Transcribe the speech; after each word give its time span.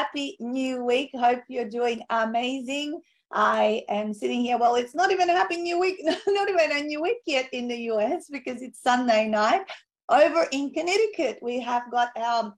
happy 0.00 0.34
new 0.40 0.82
week. 0.82 1.10
Hope 1.14 1.42
you're 1.48 1.68
doing 1.68 2.02
amazing. 2.08 3.02
I 3.32 3.82
am 3.90 4.14
sitting 4.14 4.40
here. 4.40 4.56
Well, 4.56 4.76
it's 4.76 4.94
not 4.94 5.12
even 5.12 5.28
a 5.28 5.34
happy 5.34 5.58
new 5.58 5.78
week, 5.78 6.00
not 6.26 6.48
even 6.48 6.72
a 6.72 6.82
new 6.82 7.02
week 7.02 7.18
yet 7.26 7.48
in 7.52 7.68
the 7.68 7.76
US 7.92 8.28
because 8.30 8.62
it's 8.62 8.82
Sunday 8.82 9.28
night. 9.28 9.62
Over 10.08 10.46
in 10.52 10.72
Connecticut, 10.72 11.38
we 11.42 11.60
have 11.60 11.90
got 11.90 12.08
our 12.16 12.54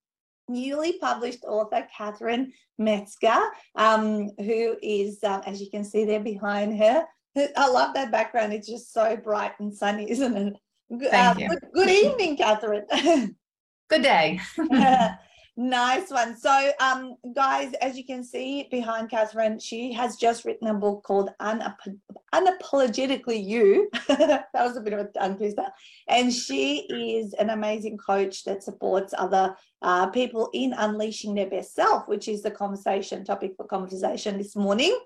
newly 0.48 0.98
published 1.00 1.44
author, 1.44 1.84
Catherine 1.96 2.52
Metzger, 2.78 3.40
um, 3.74 4.30
who 4.38 4.76
is, 4.80 5.18
uh, 5.24 5.42
as 5.44 5.60
you 5.60 5.68
can 5.68 5.84
see 5.84 6.04
there 6.04 6.20
behind 6.20 6.78
her, 6.78 7.04
I 7.56 7.68
love 7.68 7.92
that 7.94 8.12
background. 8.12 8.52
It's 8.52 8.68
just 8.68 8.92
so 8.92 9.16
bright 9.16 9.58
and 9.58 9.74
sunny, 9.74 10.08
isn't 10.14 10.36
it? 10.36 10.56
Thank 11.10 11.14
uh, 11.14 11.40
you. 11.40 11.48
Good, 11.48 11.60
good 11.74 11.90
evening, 11.90 12.36
Catherine. 12.36 12.86
good 13.90 14.02
day. 14.02 14.40
Nice 15.54 16.10
one. 16.10 16.34
So, 16.34 16.72
um, 16.80 17.16
guys, 17.34 17.74
as 17.82 17.98
you 17.98 18.06
can 18.06 18.24
see 18.24 18.68
behind 18.70 19.10
Catherine, 19.10 19.58
she 19.58 19.92
has 19.92 20.16
just 20.16 20.46
written 20.46 20.68
a 20.68 20.74
book 20.74 21.02
called 21.04 21.30
Unap- 21.42 21.98
Unapologetically 22.34 23.44
You. 23.44 23.90
that 24.08 24.46
was 24.54 24.78
a 24.78 24.80
bit 24.80 24.94
of 24.94 25.00
a 25.00 25.04
tongue 25.10 25.36
twister. 25.36 25.66
And 26.08 26.32
she 26.32 26.86
is 26.88 27.34
an 27.34 27.50
amazing 27.50 27.98
coach 27.98 28.44
that 28.44 28.62
supports 28.62 29.12
other 29.18 29.54
uh, 29.82 30.06
people 30.06 30.48
in 30.54 30.72
unleashing 30.72 31.34
their 31.34 31.50
best 31.50 31.74
self, 31.74 32.08
which 32.08 32.28
is 32.28 32.42
the 32.42 32.50
conversation 32.50 33.22
topic 33.22 33.52
for 33.54 33.66
conversation 33.66 34.38
this 34.38 34.56
morning. 34.56 34.98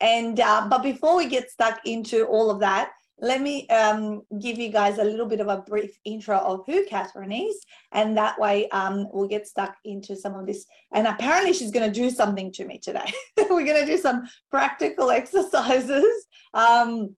And 0.00 0.38
uh, 0.38 0.66
but 0.68 0.82
before 0.82 1.16
we 1.16 1.28
get 1.28 1.50
stuck 1.50 1.80
into 1.86 2.26
all 2.26 2.50
of 2.50 2.60
that, 2.60 2.90
let 3.20 3.40
me 3.40 3.68
um, 3.68 4.22
give 4.40 4.58
you 4.58 4.70
guys 4.70 4.98
a 4.98 5.04
little 5.04 5.26
bit 5.26 5.40
of 5.40 5.48
a 5.48 5.58
brief 5.58 5.96
intro 6.04 6.36
of 6.36 6.64
who 6.66 6.84
Catherine 6.86 7.32
is, 7.32 7.60
and 7.92 8.16
that 8.16 8.38
way 8.38 8.68
um, 8.70 9.06
we'll 9.12 9.28
get 9.28 9.46
stuck 9.46 9.76
into 9.84 10.16
some 10.16 10.34
of 10.34 10.46
this. 10.46 10.66
And 10.92 11.06
apparently, 11.06 11.52
she's 11.52 11.70
going 11.70 11.90
to 11.90 12.00
do 12.00 12.10
something 12.10 12.50
to 12.52 12.64
me 12.64 12.78
today. 12.78 13.12
We're 13.38 13.64
going 13.64 13.80
to 13.80 13.86
do 13.86 13.98
some 13.98 14.28
practical 14.50 15.10
exercises 15.12 16.26
um, 16.54 17.14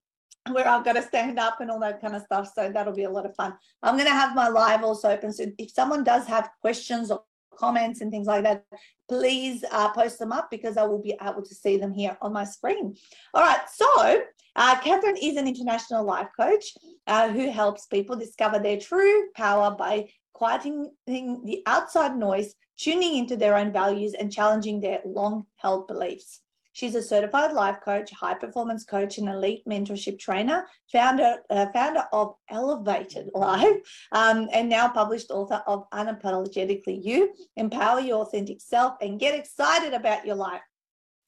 where 0.51 0.69
I've 0.69 0.85
got 0.85 0.95
to 0.95 1.03
stand 1.03 1.39
up 1.39 1.61
and 1.61 1.71
all 1.71 1.81
that 1.81 2.01
kind 2.01 2.15
of 2.15 2.23
stuff. 2.23 2.51
So 2.55 2.71
that'll 2.71 2.95
be 2.95 3.05
a 3.05 3.11
lot 3.11 3.27
of 3.27 3.35
fun. 3.35 3.55
I'm 3.83 3.95
going 3.95 4.07
to 4.07 4.13
have 4.13 4.35
my 4.35 4.49
live 4.49 4.85
also 4.85 5.11
open. 5.11 5.33
So 5.33 5.47
if 5.59 5.71
someone 5.73 6.05
does 6.05 6.27
have 6.27 6.51
questions 6.61 7.11
or 7.11 7.23
comments 7.57 8.01
and 8.01 8.11
things 8.11 8.27
like 8.27 8.45
that, 8.45 8.65
please 9.09 9.65
uh, 9.73 9.91
post 9.93 10.19
them 10.19 10.33
up 10.33 10.51
because 10.51 10.77
I 10.77 10.85
will 10.85 11.03
be 11.03 11.17
able 11.21 11.43
to 11.43 11.55
see 11.55 11.79
them 11.79 11.93
here 11.93 12.17
on 12.21 12.33
my 12.33 12.45
screen. 12.45 12.97
All 13.35 13.43
right, 13.43 13.61
so 13.73 14.23
uh, 14.57 14.79
Catherine 14.81 15.17
is 15.17 15.37
an 15.37 15.47
international 15.47 16.05
life 16.05 16.29
coach 16.39 16.65
uh, 17.07 17.29
who 17.29 17.51
helps 17.51 17.87
people 17.87 18.17
discover 18.17 18.59
their 18.59 18.79
true 18.79 19.29
power 19.35 19.75
by 19.77 20.09
quieting 20.33 20.91
the 21.07 21.63
outside 21.67 22.17
noise, 22.17 22.55
tuning 22.77 23.17
into 23.17 23.37
their 23.37 23.57
own 23.57 23.73
values, 23.73 24.15
and 24.15 24.33
challenging 24.33 24.81
their 24.81 25.01
long 25.05 25.47
held 25.57 25.87
beliefs. 25.87 26.41
She's 26.77 26.95
a 26.95 27.01
certified 27.01 27.55
life 27.55 27.79
coach, 27.83 28.11
high 28.11 28.35
performance 28.35 28.85
coach, 28.85 29.17
and 29.17 29.31
elite 29.31 29.63
mentorship 29.67 30.19
trainer, 30.19 30.67
founder, 30.93 31.37
uh, 31.49 31.69
founder 31.73 32.05
of 32.13 32.35
Elevated 32.51 33.31
Life, 33.33 33.79
um, 34.13 34.47
and 34.53 34.69
now 34.69 34.87
published 34.89 35.31
author 35.31 35.63
of 35.67 35.89
Unapologetically 35.95 37.03
You 37.03 37.33
Empower 37.57 38.01
Your 38.01 38.21
Authentic 38.21 38.61
Self 38.61 38.97
and 39.01 39.19
Get 39.19 39.35
Excited 39.35 39.95
About 39.95 40.27
Your 40.27 40.37
Life. 40.37 40.61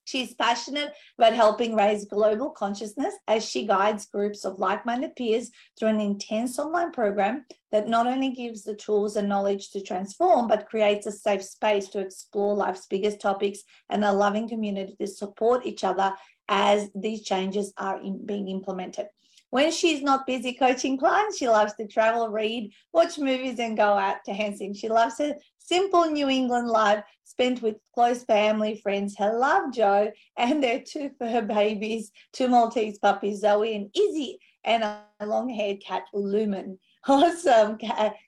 She's 0.09 0.33
passionate 0.33 0.95
about 1.19 1.34
helping 1.34 1.77
raise 1.77 2.06
global 2.06 2.48
consciousness 2.48 3.12
as 3.28 3.45
she 3.45 3.67
guides 3.67 4.06
groups 4.06 4.47
of 4.47 4.59
like 4.59 4.87
minded 4.87 5.15
peers 5.17 5.50
through 5.78 5.91
an 5.91 6.00
intense 6.00 6.59
online 6.59 6.92
program 6.92 7.45
that 7.73 7.89
not 7.89 8.06
only 8.06 8.31
gives 8.31 8.62
the 8.62 8.75
tools 8.75 9.17
and 9.17 9.28
knowledge 9.28 9.69
to 9.73 9.83
transform, 9.83 10.48
but 10.48 10.67
creates 10.67 11.06
a 11.06 11.12
safe 11.12 11.42
space 11.45 11.89
to 11.89 11.98
explore 11.98 12.55
life's 12.55 12.87
biggest 12.87 13.20
topics 13.20 13.59
and 13.91 14.03
a 14.03 14.10
loving 14.10 14.49
community 14.49 14.97
to 14.99 15.06
support 15.06 15.66
each 15.66 15.84
other 15.84 16.15
as 16.49 16.88
these 16.94 17.21
changes 17.21 17.75
are 17.77 18.00
in, 18.00 18.25
being 18.25 18.49
implemented. 18.49 19.09
When 19.50 19.71
she's 19.71 20.03
not 20.03 20.27
busy 20.27 20.54
coaching 20.54 20.97
clients, 20.97 21.37
she 21.37 21.49
loves 21.49 21.75
to 21.75 21.87
travel, 21.87 22.31
read, 22.31 22.72
watch 22.94 23.19
movies, 23.19 23.59
and 23.59 23.77
go 23.77 23.93
out 23.93 24.25
to 24.25 24.33
dancing. 24.34 24.72
She 24.72 24.88
loves 24.88 25.21
a 25.21 25.34
simple 25.69 26.06
New 26.06 26.29
England 26.29 26.69
life 26.69 27.05
spent 27.25 27.61
with 27.61 27.77
close 27.95 28.25
family, 28.25 28.81
friends, 28.83 29.17
her 29.19 29.39
love 29.39 29.73
Joe, 29.73 30.11
and 30.37 30.62
their 30.62 30.81
two 30.81 31.11
fur 31.19 31.43
babies, 31.43 32.11
two 32.33 32.49
Maltese 32.49 32.99
puppies, 32.99 33.41
Zoe 33.41 33.77
and 33.77 33.91
Izzy, 33.95 34.39
and 34.65 34.83
a 34.83 35.27
long 35.27 35.49
haired 35.49 35.81
cat, 35.81 36.05
Lumen. 36.12 36.78
Awesome, 37.09 37.78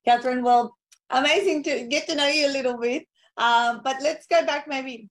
Catherine. 0.07 0.43
Well, 0.43 0.75
amazing 1.11 1.65
to 1.65 1.87
get 1.89 2.07
to 2.09 2.15
know 2.15 2.29
you 2.29 2.47
a 2.47 2.53
little 2.53 2.79
bit. 2.79 3.07
Um, 3.37 3.81
but 3.83 3.97
let's 4.01 4.27
go 4.27 4.47
back, 4.47 4.69
maybe 4.69 5.11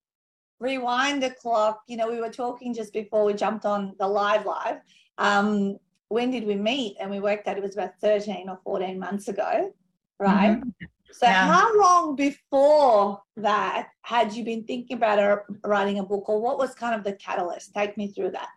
rewind 0.59 1.21
the 1.21 1.31
clock. 1.31 1.81
You 1.87 1.97
know, 1.97 2.09
we 2.09 2.21
were 2.21 2.31
talking 2.31 2.73
just 2.73 2.93
before 2.93 3.25
we 3.25 3.33
jumped 3.33 3.65
on 3.65 3.95
the 3.99 4.07
live 4.07 4.45
live. 4.45 4.77
Um, 5.17 5.77
when 6.07 6.31
did 6.31 6.45
we 6.45 6.55
meet? 6.55 6.95
And 6.99 7.11
we 7.11 7.19
worked 7.19 7.47
out 7.47 7.57
it 7.57 7.63
was 7.63 7.75
about 7.75 7.99
13 8.01 8.49
or 8.49 8.59
14 8.63 8.97
months 8.97 9.27
ago, 9.27 9.71
right? 10.19 10.57
Mm-hmm. 10.57 10.85
So, 11.11 11.25
yeah. 11.25 11.51
how 11.51 11.79
long 11.79 12.15
before 12.15 13.21
that 13.37 13.89
had 14.03 14.33
you 14.33 14.43
been 14.43 14.63
thinking 14.63 14.97
about 14.97 15.43
writing 15.63 15.99
a 15.99 16.03
book, 16.03 16.29
or 16.29 16.41
what 16.41 16.57
was 16.57 16.73
kind 16.75 16.95
of 16.95 17.03
the 17.03 17.13
catalyst? 17.13 17.73
Take 17.73 17.97
me 17.97 18.11
through 18.11 18.31
that. 18.31 18.49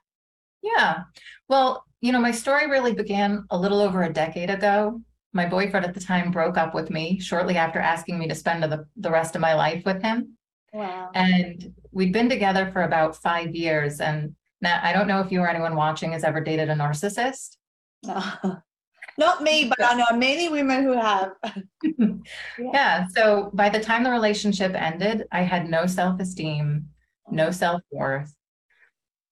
Yeah. 0.63 1.05
Well, 1.49 1.85
you 2.01 2.13
know, 2.13 2.21
my 2.21 2.31
story 2.31 2.69
really 2.69 2.95
began 2.95 3.45
a 3.51 3.59
little 3.59 3.81
over 3.81 4.03
a 4.03 4.13
decade 4.13 4.51
ago. 4.51 5.01
My 5.33 5.47
boyfriend 5.47 5.87
at 5.87 5.95
the 5.95 6.01
time 6.01 6.31
broke 6.31 6.59
up 6.59 6.75
with 6.75 6.91
me 6.91 7.19
shortly 7.19 7.57
after 7.57 7.79
asking 7.79 8.19
me 8.19 8.29
to 8.29 8.35
spend 8.35 8.63
the, 8.63 8.87
the 8.97 9.11
rest 9.11 9.35
of 9.35 9.41
my 9.41 9.55
life 9.55 9.85
with 9.85 10.03
him. 10.03 10.37
Wow. 10.73 11.11
And 11.15 11.75
we'd 11.91 12.13
been 12.13 12.29
together 12.29 12.71
for 12.73 12.83
about 12.83 13.17
five 13.17 13.55
years. 13.55 14.01
And 14.01 14.35
now, 14.61 14.81
I 14.83 14.93
don't 14.93 15.09
know 15.09 15.21
if 15.21 15.33
you 15.33 15.41
or 15.41 15.49
anyone 15.49 15.75
watching 15.75 16.13
has 16.13 16.25
ever 16.25 16.41
dated 16.41 16.71
a 16.71 16.75
narcissist. 16.75 17.57
Not 19.19 19.43
me, 19.43 19.69
but 19.69 19.83
I 19.83 19.95
know 19.95 20.17
many 20.17 20.49
women 20.49 20.83
who 20.83 20.93
have. 20.93 21.33
yeah. 22.59 23.07
So 23.15 23.51
by 23.53 23.69
the 23.69 23.81
time 23.81 24.05
the 24.05 24.11
relationship 24.11 24.75
ended, 24.75 25.27
I 25.33 25.43
had 25.43 25.69
no 25.69 25.87
self 25.87 26.21
esteem, 26.21 26.89
no 27.31 27.51
self 27.51 27.83
worth. 27.91 28.35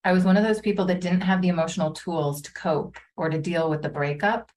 I 0.04 0.12
was 0.12 0.24
one 0.24 0.36
of 0.36 0.44
those 0.44 0.60
people 0.60 0.86
that 0.86 1.00
didn't 1.00 1.20
have 1.22 1.42
the 1.42 1.48
emotional 1.48 1.92
tools 1.92 2.40
to 2.42 2.52
cope 2.52 2.96
or 3.16 3.28
to 3.28 3.38
deal 3.38 3.68
with 3.68 3.82
the 3.82 3.88
breakup. 3.88 4.50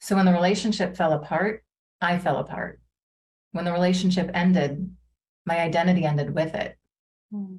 So 0.00 0.16
when 0.16 0.26
the 0.26 0.32
relationship 0.32 0.96
fell 0.96 1.12
apart, 1.12 1.64
I 2.00 2.18
fell 2.18 2.38
apart. 2.38 2.80
When 3.52 3.64
the 3.64 3.72
relationship 3.72 4.30
ended, 4.34 4.94
my 5.46 5.60
identity 5.60 6.04
ended 6.04 6.34
with 6.34 6.54
it. 6.54 6.76
Mm. 7.32 7.58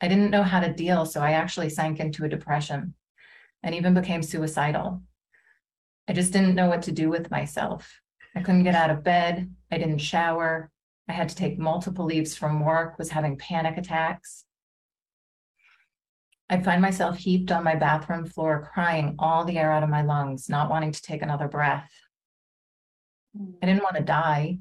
I 0.00 0.08
didn't 0.08 0.30
know 0.30 0.42
how 0.42 0.60
to 0.60 0.72
deal, 0.72 1.06
so 1.06 1.20
I 1.20 1.32
actually 1.32 1.70
sank 1.70 2.00
into 2.00 2.24
a 2.24 2.28
depression 2.28 2.94
and 3.62 3.74
even 3.74 3.94
became 3.94 4.22
suicidal. 4.22 5.02
I 6.08 6.12
just 6.12 6.32
didn't 6.32 6.54
know 6.54 6.68
what 6.68 6.82
to 6.82 6.92
do 6.92 7.08
with 7.08 7.30
myself. 7.30 8.00
I 8.34 8.42
couldn't 8.42 8.64
get 8.64 8.74
out 8.74 8.90
of 8.90 9.02
bed. 9.02 9.50
I 9.72 9.78
didn't 9.78 9.98
shower. 9.98 10.70
I 11.08 11.12
had 11.12 11.28
to 11.28 11.36
take 11.36 11.58
multiple 11.58 12.04
leaves 12.04 12.36
from 12.36 12.64
work, 12.64 12.98
was 12.98 13.10
having 13.10 13.38
panic 13.38 13.78
attacks. 13.78 14.44
I'd 16.48 16.64
find 16.64 16.80
myself 16.80 17.16
heaped 17.16 17.50
on 17.50 17.64
my 17.64 17.74
bathroom 17.74 18.24
floor, 18.24 18.70
crying 18.72 19.16
all 19.18 19.44
the 19.44 19.58
air 19.58 19.72
out 19.72 19.82
of 19.82 19.88
my 19.88 20.02
lungs, 20.02 20.48
not 20.48 20.70
wanting 20.70 20.92
to 20.92 21.02
take 21.02 21.22
another 21.22 21.48
breath. 21.48 21.90
I 23.62 23.66
didn't 23.66 23.82
want 23.82 23.96
to 23.96 24.02
die. 24.02 24.58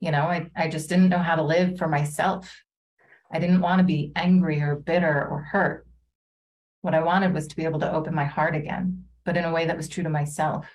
You 0.00 0.10
know, 0.10 0.22
I, 0.22 0.50
I 0.54 0.68
just 0.68 0.88
didn't 0.88 1.08
know 1.08 1.18
how 1.18 1.36
to 1.36 1.42
live 1.42 1.78
for 1.78 1.88
myself. 1.88 2.54
I 3.32 3.38
didn't 3.38 3.62
want 3.62 3.78
to 3.78 3.84
be 3.84 4.12
angry 4.14 4.60
or 4.60 4.76
bitter 4.76 5.26
or 5.26 5.40
hurt. 5.40 5.86
What 6.82 6.94
I 6.94 7.02
wanted 7.02 7.32
was 7.32 7.46
to 7.48 7.56
be 7.56 7.64
able 7.64 7.80
to 7.80 7.92
open 7.92 8.14
my 8.14 8.26
heart 8.26 8.54
again, 8.54 9.04
but 9.24 9.36
in 9.36 9.44
a 9.44 9.52
way 9.52 9.66
that 9.66 9.76
was 9.76 9.88
true 9.88 10.02
to 10.02 10.10
myself, 10.10 10.68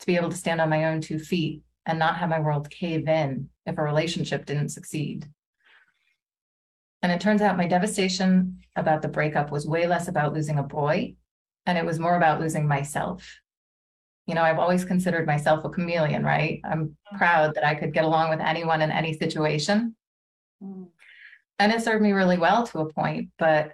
to 0.00 0.06
be 0.06 0.16
able 0.16 0.30
to 0.30 0.36
stand 0.36 0.60
on 0.60 0.70
my 0.70 0.86
own 0.86 1.00
two 1.00 1.18
feet 1.18 1.62
and 1.86 1.98
not 1.98 2.16
have 2.16 2.28
my 2.28 2.40
world 2.40 2.70
cave 2.70 3.08
in 3.08 3.48
if 3.66 3.78
a 3.78 3.82
relationship 3.82 4.46
didn't 4.46 4.70
succeed. 4.70 5.28
And 7.02 7.10
it 7.10 7.20
turns 7.20 7.40
out 7.40 7.56
my 7.56 7.66
devastation 7.66 8.60
about 8.76 9.02
the 9.02 9.08
breakup 9.08 9.50
was 9.50 9.66
way 9.66 9.86
less 9.86 10.08
about 10.08 10.34
losing 10.34 10.58
a 10.58 10.62
boy, 10.62 11.14
and 11.66 11.78
it 11.78 11.84
was 11.84 11.98
more 11.98 12.16
about 12.16 12.40
losing 12.40 12.66
myself. 12.66 13.38
You 14.26 14.34
know, 14.34 14.42
I've 14.42 14.58
always 14.58 14.84
considered 14.84 15.26
myself 15.26 15.64
a 15.64 15.70
chameleon, 15.70 16.24
right? 16.24 16.60
I'm 16.64 16.96
proud 17.16 17.54
that 17.54 17.66
I 17.66 17.74
could 17.74 17.94
get 17.94 18.04
along 18.04 18.30
with 18.30 18.40
anyone 18.40 18.82
in 18.82 18.90
any 18.90 19.16
situation. 19.18 19.96
Mm. 20.62 20.88
And 21.58 21.72
it 21.72 21.82
served 21.82 22.02
me 22.02 22.12
really 22.12 22.38
well 22.38 22.66
to 22.68 22.80
a 22.80 22.92
point. 22.92 23.30
But 23.38 23.72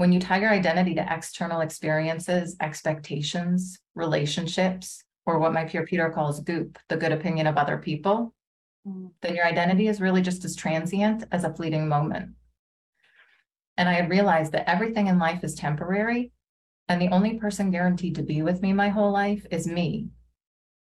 when 0.00 0.12
you 0.12 0.18
tie 0.18 0.40
your 0.40 0.48
identity 0.48 0.94
to 0.94 1.06
external 1.14 1.60
experiences, 1.60 2.56
expectations, 2.62 3.78
relationships, 3.94 5.04
or 5.26 5.38
what 5.38 5.52
my 5.52 5.66
peer 5.66 5.84
Peter 5.84 6.08
calls 6.08 6.40
goop, 6.40 6.78
the 6.88 6.96
good 6.96 7.12
opinion 7.12 7.46
of 7.46 7.58
other 7.58 7.76
people, 7.76 8.34
mm. 8.88 9.10
then 9.20 9.34
your 9.34 9.44
identity 9.44 9.88
is 9.88 10.00
really 10.00 10.22
just 10.22 10.42
as 10.46 10.56
transient 10.56 11.24
as 11.32 11.44
a 11.44 11.52
fleeting 11.52 11.86
moment. 11.86 12.30
And 13.76 13.90
I 13.90 13.92
had 13.92 14.08
realized 14.08 14.52
that 14.52 14.66
everything 14.66 15.08
in 15.08 15.18
life 15.18 15.44
is 15.44 15.54
temporary, 15.54 16.32
and 16.88 16.98
the 16.98 17.10
only 17.10 17.34
person 17.34 17.70
guaranteed 17.70 18.14
to 18.14 18.22
be 18.22 18.40
with 18.40 18.62
me 18.62 18.72
my 18.72 18.88
whole 18.88 19.12
life 19.12 19.44
is 19.50 19.66
me. 19.66 20.08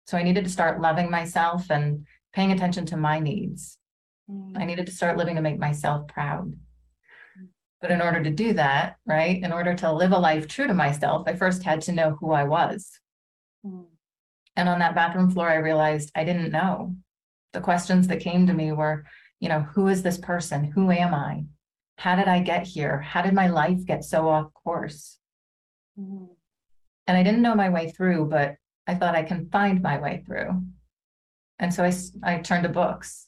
So 0.05 0.15
I 0.15 0.21
needed 0.21 0.43
to 0.43 0.51
start 0.51 0.79
loving 0.79 1.09
myself 1.09 1.71
and 1.71 2.05
paying 2.33 2.51
attention 2.51 2.85
to 2.85 2.97
my 2.97 3.17
needs 3.17 3.79
I 4.55 4.65
needed 4.65 4.85
to 4.85 4.91
start 4.93 5.17
living 5.17 5.35
to 5.35 5.41
make 5.41 5.59
myself 5.59 6.07
proud. 6.07 6.53
But 7.81 7.91
in 7.91 8.01
order 8.01 8.23
to 8.23 8.29
do 8.29 8.53
that, 8.53 8.97
right, 9.05 9.41
in 9.41 9.51
order 9.51 9.73
to 9.75 9.91
live 9.91 10.11
a 10.11 10.19
life 10.19 10.47
true 10.47 10.67
to 10.67 10.73
myself, 10.73 11.27
I 11.27 11.35
first 11.35 11.63
had 11.63 11.81
to 11.83 11.91
know 11.91 12.15
who 12.19 12.31
I 12.31 12.43
was. 12.43 12.89
Mm. 13.65 13.85
And 14.55 14.69
on 14.69 14.79
that 14.79 14.95
bathroom 14.95 15.31
floor, 15.31 15.49
I 15.49 15.55
realized 15.55 16.11
I 16.15 16.23
didn't 16.23 16.51
know. 16.51 16.95
The 17.53 17.61
questions 17.61 18.07
that 18.07 18.19
came 18.19 18.47
to 18.47 18.53
me 18.53 18.71
were, 18.71 19.05
you 19.39 19.49
know, 19.49 19.61
who 19.61 19.87
is 19.87 20.03
this 20.03 20.17
person? 20.17 20.63
Who 20.63 20.91
am 20.91 21.13
I? 21.13 21.45
How 21.97 22.15
did 22.15 22.27
I 22.27 22.39
get 22.39 22.67
here? 22.67 22.99
How 22.99 23.21
did 23.21 23.33
my 23.33 23.47
life 23.47 23.85
get 23.85 24.03
so 24.03 24.29
off 24.29 24.53
course? 24.53 25.17
Mm. 25.99 26.29
And 27.07 27.17
I 27.17 27.23
didn't 27.23 27.41
know 27.41 27.55
my 27.55 27.69
way 27.69 27.91
through, 27.91 28.25
but 28.25 28.55
I 28.87 28.95
thought 28.95 29.15
I 29.15 29.23
can 29.23 29.49
find 29.49 29.81
my 29.81 29.99
way 29.99 30.23
through. 30.25 30.61
And 31.59 31.73
so 31.73 31.83
I, 31.83 31.93
I 32.23 32.37
turned 32.39 32.63
to 32.63 32.69
books 32.69 33.27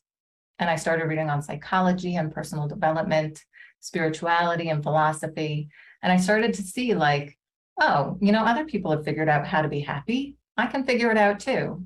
and 0.59 0.69
I 0.69 0.75
started 0.75 1.05
reading 1.05 1.29
on 1.29 1.41
psychology 1.41 2.15
and 2.15 2.33
personal 2.33 2.67
development, 2.67 3.43
spirituality 3.83 4.69
and 4.69 4.81
philosophy. 4.83 5.69
And 6.01 6.11
I 6.11 6.17
started 6.17 6.53
to 6.55 6.63
see, 6.63 6.93
like, 6.93 7.37
oh, 7.79 8.17
you 8.21 8.31
know, 8.31 8.43
other 8.43 8.65
people 8.65 8.91
have 8.91 9.05
figured 9.05 9.29
out 9.29 9.47
how 9.47 9.61
to 9.61 9.67
be 9.67 9.79
happy. 9.79 10.37
I 10.57 10.67
can 10.67 10.83
figure 10.85 11.11
it 11.11 11.17
out 11.17 11.39
too. 11.39 11.85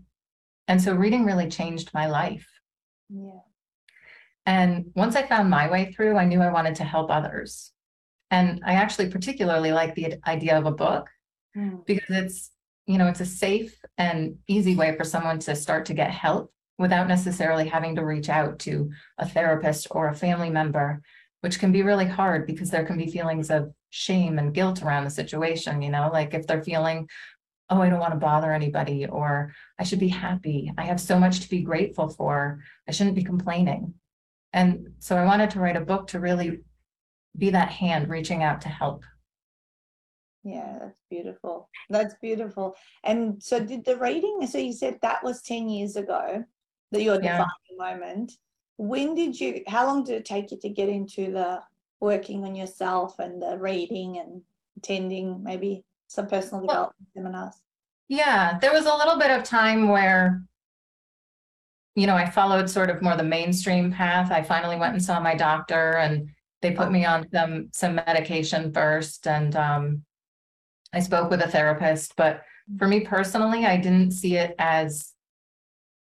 And 0.67 0.81
so 0.81 0.93
reading 0.93 1.25
really 1.25 1.49
changed 1.49 1.93
my 1.93 2.07
life. 2.07 2.47
Yeah. 3.09 3.39
And 4.45 4.91
once 4.95 5.15
I 5.15 5.23
found 5.23 5.49
my 5.49 5.69
way 5.69 5.91
through, 5.91 6.17
I 6.17 6.25
knew 6.25 6.41
I 6.41 6.51
wanted 6.51 6.75
to 6.75 6.83
help 6.83 7.09
others. 7.11 7.71
And 8.31 8.61
I 8.65 8.73
actually 8.73 9.09
particularly 9.09 9.71
like 9.71 9.95
the 9.95 10.15
idea 10.25 10.57
of 10.57 10.65
a 10.65 10.71
book 10.71 11.07
Mm. 11.55 11.85
because 11.85 12.09
it's, 12.09 12.51
you 12.85 12.97
know, 12.97 13.07
it's 13.07 13.21
a 13.21 13.25
safe 13.25 13.75
and 13.97 14.35
easy 14.47 14.75
way 14.75 14.95
for 14.95 15.03
someone 15.03 15.39
to 15.39 15.55
start 15.55 15.85
to 15.85 15.93
get 15.93 16.11
help 16.11 16.53
without 16.77 17.07
necessarily 17.07 17.67
having 17.67 17.95
to 17.95 18.05
reach 18.05 18.29
out 18.29 18.59
to 18.59 18.91
a 19.17 19.27
therapist 19.27 19.87
or 19.89 20.07
a 20.07 20.13
family 20.13 20.49
member, 20.49 21.01
which 21.41 21.59
can 21.59 21.71
be 21.71 21.83
really 21.83 22.05
hard 22.05 22.47
because 22.47 22.69
there 22.69 22.85
can 22.85 22.97
be 22.97 23.11
feelings 23.11 23.49
of 23.49 23.71
shame 23.89 24.39
and 24.39 24.53
guilt 24.53 24.81
around 24.81 25.03
the 25.03 25.09
situation, 25.09 25.81
you 25.81 25.89
know, 25.89 26.09
like 26.11 26.33
if 26.33 26.47
they're 26.47 26.63
feeling, 26.63 27.07
oh, 27.69 27.81
I 27.81 27.89
don't 27.89 27.99
want 27.99 28.13
to 28.13 28.19
bother 28.19 28.51
anybody, 28.51 29.05
or 29.05 29.53
I 29.77 29.83
should 29.83 29.99
be 29.99 30.07
happy. 30.07 30.71
I 30.77 30.83
have 30.83 31.01
so 31.01 31.19
much 31.19 31.41
to 31.41 31.49
be 31.49 31.61
grateful 31.61 32.09
for. 32.09 32.59
I 32.87 32.91
shouldn't 32.91 33.15
be 33.15 33.23
complaining. 33.23 33.93
And 34.53 34.93
so 34.99 35.17
I 35.17 35.25
wanted 35.25 35.51
to 35.51 35.59
write 35.59 35.75
a 35.75 35.81
book 35.81 36.07
to 36.07 36.19
really 36.19 36.59
be 37.37 37.51
that 37.51 37.69
hand 37.69 38.09
reaching 38.09 38.41
out 38.41 38.61
to 38.61 38.69
help. 38.69 39.03
Yeah, 40.43 40.77
that's 40.79 41.01
beautiful. 41.09 41.69
That's 41.89 42.15
beautiful. 42.21 42.75
And 43.03 43.43
so 43.43 43.59
did 43.59 43.83
the 43.83 43.97
reading, 43.97 44.47
so 44.47 44.57
you 44.57 44.71
said 44.71 44.97
that 45.01 45.23
was 45.23 45.41
10 45.41 45.67
years 45.67 45.97
ago, 45.97 46.43
that 46.91 47.03
your 47.03 47.21
Yeah. 47.21 47.43
defining 47.69 47.99
moment. 47.99 48.31
When 48.77 49.15
did 49.15 49.39
you, 49.39 49.63
how 49.67 49.85
long 49.85 50.03
did 50.03 50.15
it 50.15 50.25
take 50.25 50.51
you 50.51 50.57
to 50.61 50.69
get 50.69 50.89
into 50.89 51.31
the 51.31 51.61
working 51.99 52.43
on 52.45 52.55
yourself 52.55 53.19
and 53.19 53.41
the 53.41 53.57
reading 53.57 54.19
and 54.19 54.41
attending 54.77 55.43
maybe 55.43 55.83
some 56.07 56.27
personal 56.27 56.65
Well- 56.65 56.67
development 56.67 57.07
seminars? 57.13 57.61
Yeah, 58.07 58.57
there 58.59 58.71
was 58.71 58.85
a 58.85 58.95
little 58.95 59.19
bit 59.19 59.31
of 59.31 59.43
time 59.43 59.89
where, 59.89 60.43
you 61.95 62.07
know, 62.07 62.15
I 62.15 62.29
followed 62.29 62.69
sort 62.69 62.89
of 62.89 63.01
more 63.01 63.17
the 63.17 63.23
mainstream 63.23 63.91
path. 63.91 64.31
I 64.31 64.43
finally 64.43 64.77
went 64.77 64.93
and 64.93 65.03
saw 65.03 65.19
my 65.19 65.35
doctor 65.35 65.97
and 65.97 66.29
they 66.61 66.71
put 66.71 66.89
me 66.91 67.03
on 67.03 67.27
some 67.33 67.69
some 67.73 67.95
medication 67.95 68.71
first 68.71 69.27
and 69.27 69.55
um 69.57 70.05
I 70.93 71.01
spoke 71.01 71.29
with 71.29 71.41
a 71.41 71.49
therapist, 71.49 72.15
but 72.15 72.43
for 72.77 72.87
me 72.87 73.01
personally, 73.01 73.65
I 73.65 73.75
didn't 73.75 74.11
see 74.11 74.37
it 74.37 74.55
as 74.57 75.13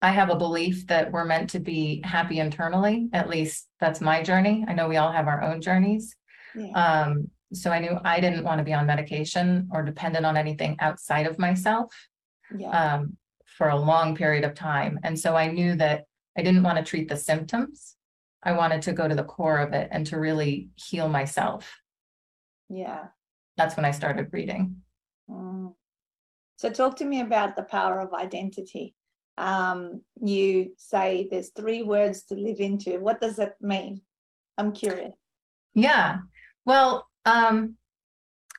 I 0.01 0.12
have 0.12 0.30
a 0.30 0.36
belief 0.36 0.88
that 0.88 1.12
we're 1.12 1.25
meant 1.25 1.51
to 1.51 1.59
be 1.59 2.01
happy 2.03 2.39
internally. 2.39 3.09
At 3.13 3.30
least 3.30 3.68
that's 3.80 4.01
my 4.01 4.24
journey. 4.24 4.65
I 4.68 4.74
know 4.74 4.88
we 4.88 4.98
all 4.98 5.12
have 5.12 5.27
our 5.27 5.44
own 5.44 5.62
journeys. 5.62 6.15
Yeah. 6.56 6.71
Um, 6.71 7.30
so 7.53 7.71
I 7.71 7.80
knew 7.80 8.00
I 8.03 8.19
didn't 8.19 8.44
want 8.44 8.57
to 8.59 8.63
be 8.63 8.74
on 8.74 8.86
medication 8.88 9.69
or 9.71 9.83
dependent 9.83 10.25
on 10.25 10.38
anything 10.38 10.77
outside 10.80 11.27
of 11.27 11.38
myself 11.38 11.94
Yeah. 12.57 12.69
um, 12.95 13.18
for 13.45 13.69
a 13.69 13.75
long 13.75 14.15
period 14.15 14.44
of 14.44 14.56
time. 14.56 15.00
And 15.03 15.19
so 15.19 15.36
I 15.36 15.48
knew 15.48 15.75
that 15.75 16.06
I 16.38 16.42
didn't 16.42 16.63
want 16.63 16.77
to 16.77 16.83
treat 16.83 17.07
the 17.09 17.18
symptoms. 17.18 17.95
I 18.42 18.54
wanted 18.54 18.81
to 18.83 18.94
go 18.94 19.07
to 19.07 19.13
the 19.13 19.24
core 19.24 19.59
of 19.59 19.74
it 19.74 19.89
and 19.92 20.07
to 20.07 20.19
really 20.19 20.69
heal 20.75 21.09
myself. 21.09 21.77
Yeah. 22.69 23.07
That's 23.57 23.75
when 23.75 23.86
I 23.86 23.92
started 23.92 24.30
reading. 24.31 24.77
Mm. 25.30 25.75
So 26.56 26.69
talk 26.71 26.95
to 26.97 27.06
me 27.06 27.21
about 27.21 27.56
the 27.56 27.63
power 27.63 28.00
of 28.00 28.13
identity. 28.13 28.95
Um, 29.38 30.01
you 30.22 30.74
say 30.78 31.28
there's 31.31 31.50
three 31.50 31.83
words 31.83 32.24
to 32.24 32.36
live 32.36 32.60
into. 32.60 33.00
What 33.00 33.22
does 33.22 33.38
that 33.38 33.56
mean? 33.62 34.01
I'm 34.57 34.72
curious. 34.72 35.13
Yeah. 35.74 36.19
Well, 36.66 37.07
um, 37.25 37.75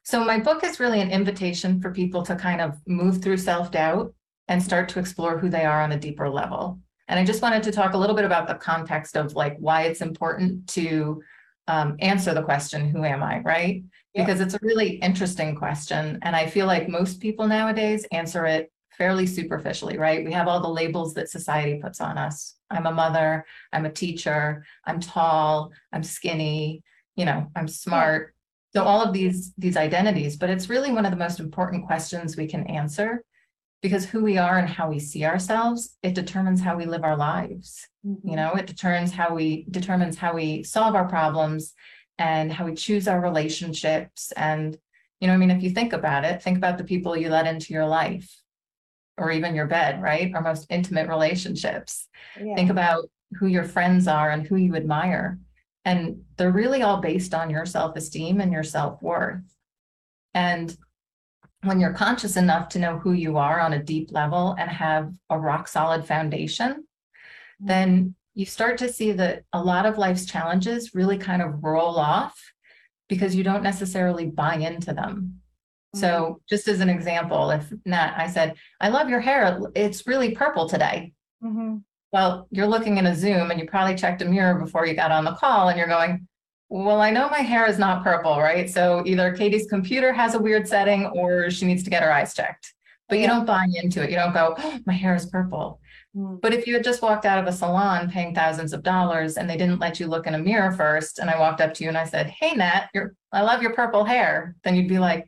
so 0.03 0.25
my 0.25 0.41
book 0.41 0.65
is 0.65 0.81
really 0.81 1.01
an 1.01 1.11
invitation 1.11 1.81
for 1.81 1.93
people 1.93 2.23
to 2.25 2.35
kind 2.35 2.61
of 2.61 2.79
move 2.87 3.23
through 3.23 3.37
self-doubt 3.37 4.13
and 4.49 4.63
start 4.63 4.89
to 4.89 4.99
explore 4.99 5.39
who 5.39 5.49
they 5.49 5.65
are 5.65 5.83
on 5.83 5.93
a 5.93 5.99
deeper 5.99 6.29
level. 6.29 6.81
And 7.09 7.21
I 7.21 7.25
just 7.25 7.43
wanted 7.43 7.63
to 7.65 7.73
talk 7.73 7.93
a 7.93 7.99
little 7.99 8.17
bit 8.17 8.25
about 8.25 8.49
the 8.49 8.55
context 8.55 9.17
of 9.17 9.35
like 9.35 9.57
why 9.59 9.83
it's 9.83 10.01
important 10.01 10.67
to 10.69 11.23
um, 11.69 11.97
answer 12.01 12.35
the 12.35 12.43
question, 12.43 12.89
who 12.89 13.05
am 13.05 13.23
I, 13.23 13.41
right? 13.41 13.85
Yeah. 14.15 14.25
Because 14.25 14.41
it's 14.41 14.55
a 14.55 14.61
really 14.63 14.97
interesting 14.97 15.55
question. 15.55 16.19
And 16.23 16.35
I 16.35 16.47
feel 16.47 16.67
like 16.67 16.89
most 16.89 17.21
people 17.21 17.47
nowadays 17.47 18.07
answer 18.11 18.47
it 18.47 18.72
fairly 18.99 19.27
superficially, 19.27 19.99
right? 19.99 20.25
We 20.25 20.33
have 20.33 20.49
all 20.49 20.61
the 20.61 20.69
labels 20.69 21.15
that 21.15 21.31
society 21.31 21.81
puts 21.83 22.01
on 22.01 22.19
us. 22.19 22.55
I'm 22.71 22.87
a 22.87 22.93
mother, 22.93 23.45
I'm 23.73 23.87
a 23.87 23.93
teacher, 23.93 24.65
I'm 24.85 25.01
tall, 25.01 25.73
I'm 25.93 26.03
skinny, 26.03 26.83
you 27.17 27.25
know, 27.25 27.47
I'm 27.55 27.69
smart. 27.69 28.35
So 28.75 28.85
all 28.85 29.03
of 29.03 29.13
these 29.13 29.53
these 29.59 29.77
identities, 29.77 30.37
but 30.37 30.51
it's 30.51 30.71
really 30.71 30.93
one 30.93 31.05
of 31.05 31.11
the 31.11 31.19
most 31.19 31.41
important 31.41 31.87
questions 31.87 32.37
we 32.37 32.47
can 32.47 32.67
answer 32.67 33.23
because 33.83 34.07
who 34.07 34.23
we 34.23 34.39
are 34.39 34.59
and 34.59 34.69
how 34.69 34.89
we 34.89 34.99
see 34.99 35.25
ourselves, 35.25 35.99
it 36.03 36.15
determines 36.15 36.61
how 36.61 36.77
we 36.77 36.87
live 36.87 37.03
our 37.03 37.17
lives. 37.17 37.87
Mm-hmm. 38.07 38.29
You 38.29 38.37
know, 38.37 38.55
it 38.55 38.67
determines 38.67 39.13
how 39.13 39.35
we 39.35 39.67
determines 39.71 40.17
how 40.17 40.35
we 40.35 40.63
solve 40.63 40.95
our 40.95 41.09
problems 41.09 41.75
and 42.19 42.53
how 42.53 42.65
we 42.65 42.75
choose 42.75 43.09
our 43.09 43.21
relationships. 43.21 44.33
And, 44.37 44.77
you 45.21 45.27
know, 45.27 45.35
I 45.35 45.37
mean, 45.37 45.51
if 45.51 45.63
you 45.63 45.71
think 45.71 45.93
about 45.93 46.25
it, 46.25 46.43
think 46.43 46.57
about 46.57 46.79
the 46.79 46.85
people 46.85 47.17
you 47.17 47.29
let 47.29 47.47
into 47.47 47.73
your 47.73 47.87
life 47.87 48.42
or 49.19 49.29
mm-hmm. 49.29 49.39
even 49.39 49.55
your 49.55 49.67
bed, 49.67 50.03
right? 50.03 50.33
Our 50.35 50.43
most 50.43 50.67
intimate 50.71 51.09
relationships. 51.09 52.09
Yeah. 52.41 52.55
think 52.55 52.71
about 52.71 53.11
who 53.39 53.47
your 53.47 53.65
friends 53.65 54.09
are 54.09 54.31
and 54.31 54.47
who 54.47 54.57
you 54.57 54.75
admire. 54.77 55.39
And 55.85 56.23
they're 56.37 56.51
really 56.51 56.83
all 56.83 57.01
based 57.01 57.35
on 57.35 57.51
your 57.51 57.67
self-esteem 57.67 58.41
and 58.41 58.53
your 58.53 58.63
self-worth. 58.63 59.43
And 60.35 60.77
when 61.63 61.81
you're 61.81 61.93
conscious 61.93 62.37
enough 62.37 62.69
to 62.71 62.79
know 62.79 62.99
who 62.99 63.13
you 63.13 63.37
are 63.37 63.61
on 63.61 63.73
a 63.73 63.83
deep 63.83 64.13
level 64.13 64.57
and 64.59 64.71
have 64.71 65.13
a 65.31 65.39
rock 65.39 65.69
solid 65.69 66.05
foundation 66.05 66.85
then 67.63 67.99
mm-hmm. 67.99 68.09
you 68.35 68.45
start 68.45 68.79
to 68.79 68.93
see 68.93 69.13
that 69.13 69.45
a 69.53 69.63
lot 69.63 69.87
of 69.87 69.99
life's 69.99 70.27
challenges 70.27 70.95
really 70.95 71.17
kind 71.17 71.41
of 71.41 71.63
roll 71.63 71.99
off 71.99 72.39
because 73.09 73.35
you 73.35 73.45
don't 73.45 73.63
necessarily 73.63 74.27
buy 74.27 74.57
into 74.57 74.93
them 74.93 75.41
so 75.95 76.41
just 76.49 76.69
as 76.69 76.81
an 76.81 76.89
example 76.89 77.51
if 77.51 77.71
Nat 77.85 78.15
I 78.17 78.27
said 78.29 78.55
I 78.81 78.89
love 78.89 79.09
your 79.09 79.21
hair 79.21 79.61
it's 79.75 80.07
really 80.07 80.31
purple 80.35 80.69
today 80.69 81.13
Mhm. 81.45 81.83
well, 82.13 82.47
you're 82.51 82.67
looking 82.69 82.99
in 82.99 83.07
a 83.07 83.15
Zoom 83.17 83.51
and 83.51 83.59
you 83.59 83.67
probably 83.67 83.97
checked 83.97 84.23
a 84.23 84.25
mirror 84.25 84.55
before 84.59 84.87
you 84.87 84.95
got 84.95 85.11
on 85.11 85.25
the 85.25 85.33
call 85.33 85.69
and 85.71 85.79
you're 85.79 85.89
going, 85.89 86.29
well, 86.69 87.01
I 87.01 87.11
know 87.11 87.29
my 87.31 87.41
hair 87.41 87.67
is 87.67 87.79
not 87.79 88.05
purple, 88.05 88.39
right? 88.39 88.71
So 88.71 89.03
either 89.07 89.35
Katie's 89.35 89.67
computer 89.67 90.13
has 90.13 90.35
a 90.35 90.39
weird 90.39 90.69
setting 90.69 91.07
or 91.07 91.51
she 91.51 91.67
needs 91.67 91.83
to 91.83 91.91
get 91.91 92.03
her 92.03 92.13
eyes 92.13 92.33
checked. 92.33 92.73
But 93.09 93.19
you 93.19 93.27
don't 93.27 93.45
buy 93.45 93.67
into 93.83 94.03
it. 94.05 94.11
You 94.11 94.17
don't 94.17 94.33
go, 94.33 94.55
"Oh, 94.57 94.79
my 94.87 94.93
hair 94.93 95.15
is 95.15 95.27
purple. 95.27 95.81
Mm. 96.17 96.41
But 96.41 96.55
if 96.55 96.67
you 96.67 96.75
had 96.75 96.85
just 96.85 97.03
walked 97.03 97.27
out 97.27 97.39
of 97.39 97.47
a 97.47 97.53
salon 97.53 98.09
paying 98.11 98.35
thousands 98.35 98.73
of 98.73 98.83
dollars 98.85 99.37
and 99.37 99.51
they 99.51 99.57
didn't 99.57 99.81
let 99.81 99.99
you 99.99 100.07
look 100.07 100.27
in 100.27 100.35
a 100.35 100.39
mirror 100.39 100.71
first, 100.73 101.19
and 101.19 101.29
I 101.29 101.39
walked 101.41 101.61
up 101.61 101.75
to 101.75 101.83
you 101.83 101.89
and 101.89 101.99
I 101.99 102.05
said, 102.05 102.29
Hey 102.29 102.55
Nat, 102.55 102.89
you're 102.95 103.15
I 103.33 103.43
love 103.43 103.63
your 103.63 103.75
purple 103.75 104.05
hair, 104.05 104.55
then 104.65 104.77
you'd 104.77 104.89
be 104.89 104.99
like, 104.99 105.27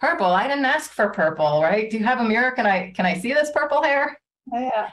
Purple, 0.00 0.26
I 0.26 0.48
didn't 0.48 0.64
ask 0.64 0.90
for 0.92 1.10
purple, 1.10 1.62
right? 1.62 1.90
Do 1.90 1.98
you 1.98 2.04
have 2.04 2.20
a 2.20 2.24
mirror? 2.24 2.52
Can 2.52 2.66
I 2.66 2.92
can 2.92 3.04
I 3.04 3.14
see 3.14 3.32
this 3.32 3.50
purple 3.52 3.82
hair? 3.82 4.18
Yeah. 4.52 4.90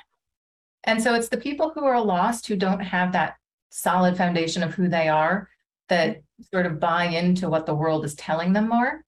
And 0.83 1.01
so 1.01 1.13
it's 1.13 1.29
the 1.29 1.37
people 1.37 1.71
who 1.73 1.85
are 1.85 1.99
lost 2.01 2.47
who 2.47 2.55
don't 2.55 2.79
have 2.79 3.13
that 3.13 3.35
solid 3.69 4.17
foundation 4.17 4.63
of 4.63 4.73
who 4.73 4.87
they 4.87 5.07
are 5.07 5.49
that 5.89 6.21
sort 6.53 6.65
of 6.65 6.79
buy 6.79 7.05
into 7.05 7.49
what 7.49 7.65
the 7.65 7.75
world 7.75 8.03
is 8.03 8.15
telling 8.15 8.53
them 8.53 8.69
more. 8.69 9.01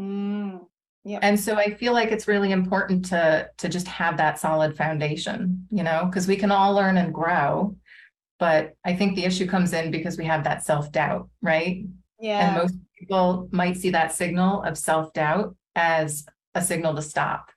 Mm. 0.00 0.66
Yeah. 1.04 1.18
And 1.22 1.38
so 1.38 1.56
I 1.56 1.74
feel 1.74 1.92
like 1.92 2.10
it's 2.10 2.28
really 2.28 2.52
important 2.52 3.06
to 3.06 3.50
to 3.58 3.68
just 3.68 3.86
have 3.88 4.16
that 4.16 4.38
solid 4.38 4.76
foundation, 4.76 5.66
you 5.70 5.82
know, 5.82 6.06
because 6.06 6.26
we 6.26 6.36
can 6.36 6.50
all 6.50 6.74
learn 6.74 6.96
and 6.96 7.12
grow. 7.14 7.76
But 8.38 8.74
I 8.84 8.94
think 8.94 9.14
the 9.14 9.24
issue 9.24 9.46
comes 9.46 9.72
in 9.72 9.90
because 9.90 10.16
we 10.16 10.24
have 10.24 10.44
that 10.44 10.64
self-doubt, 10.64 11.28
right? 11.42 11.84
Yeah. 12.20 12.48
And 12.48 12.56
most 12.56 12.74
people 12.98 13.48
might 13.52 13.76
see 13.76 13.90
that 13.90 14.12
signal 14.14 14.62
of 14.62 14.76
self-doubt 14.76 15.54
as 15.76 16.26
a 16.54 16.62
signal 16.62 16.94
to 16.94 17.02
stop. 17.02 17.50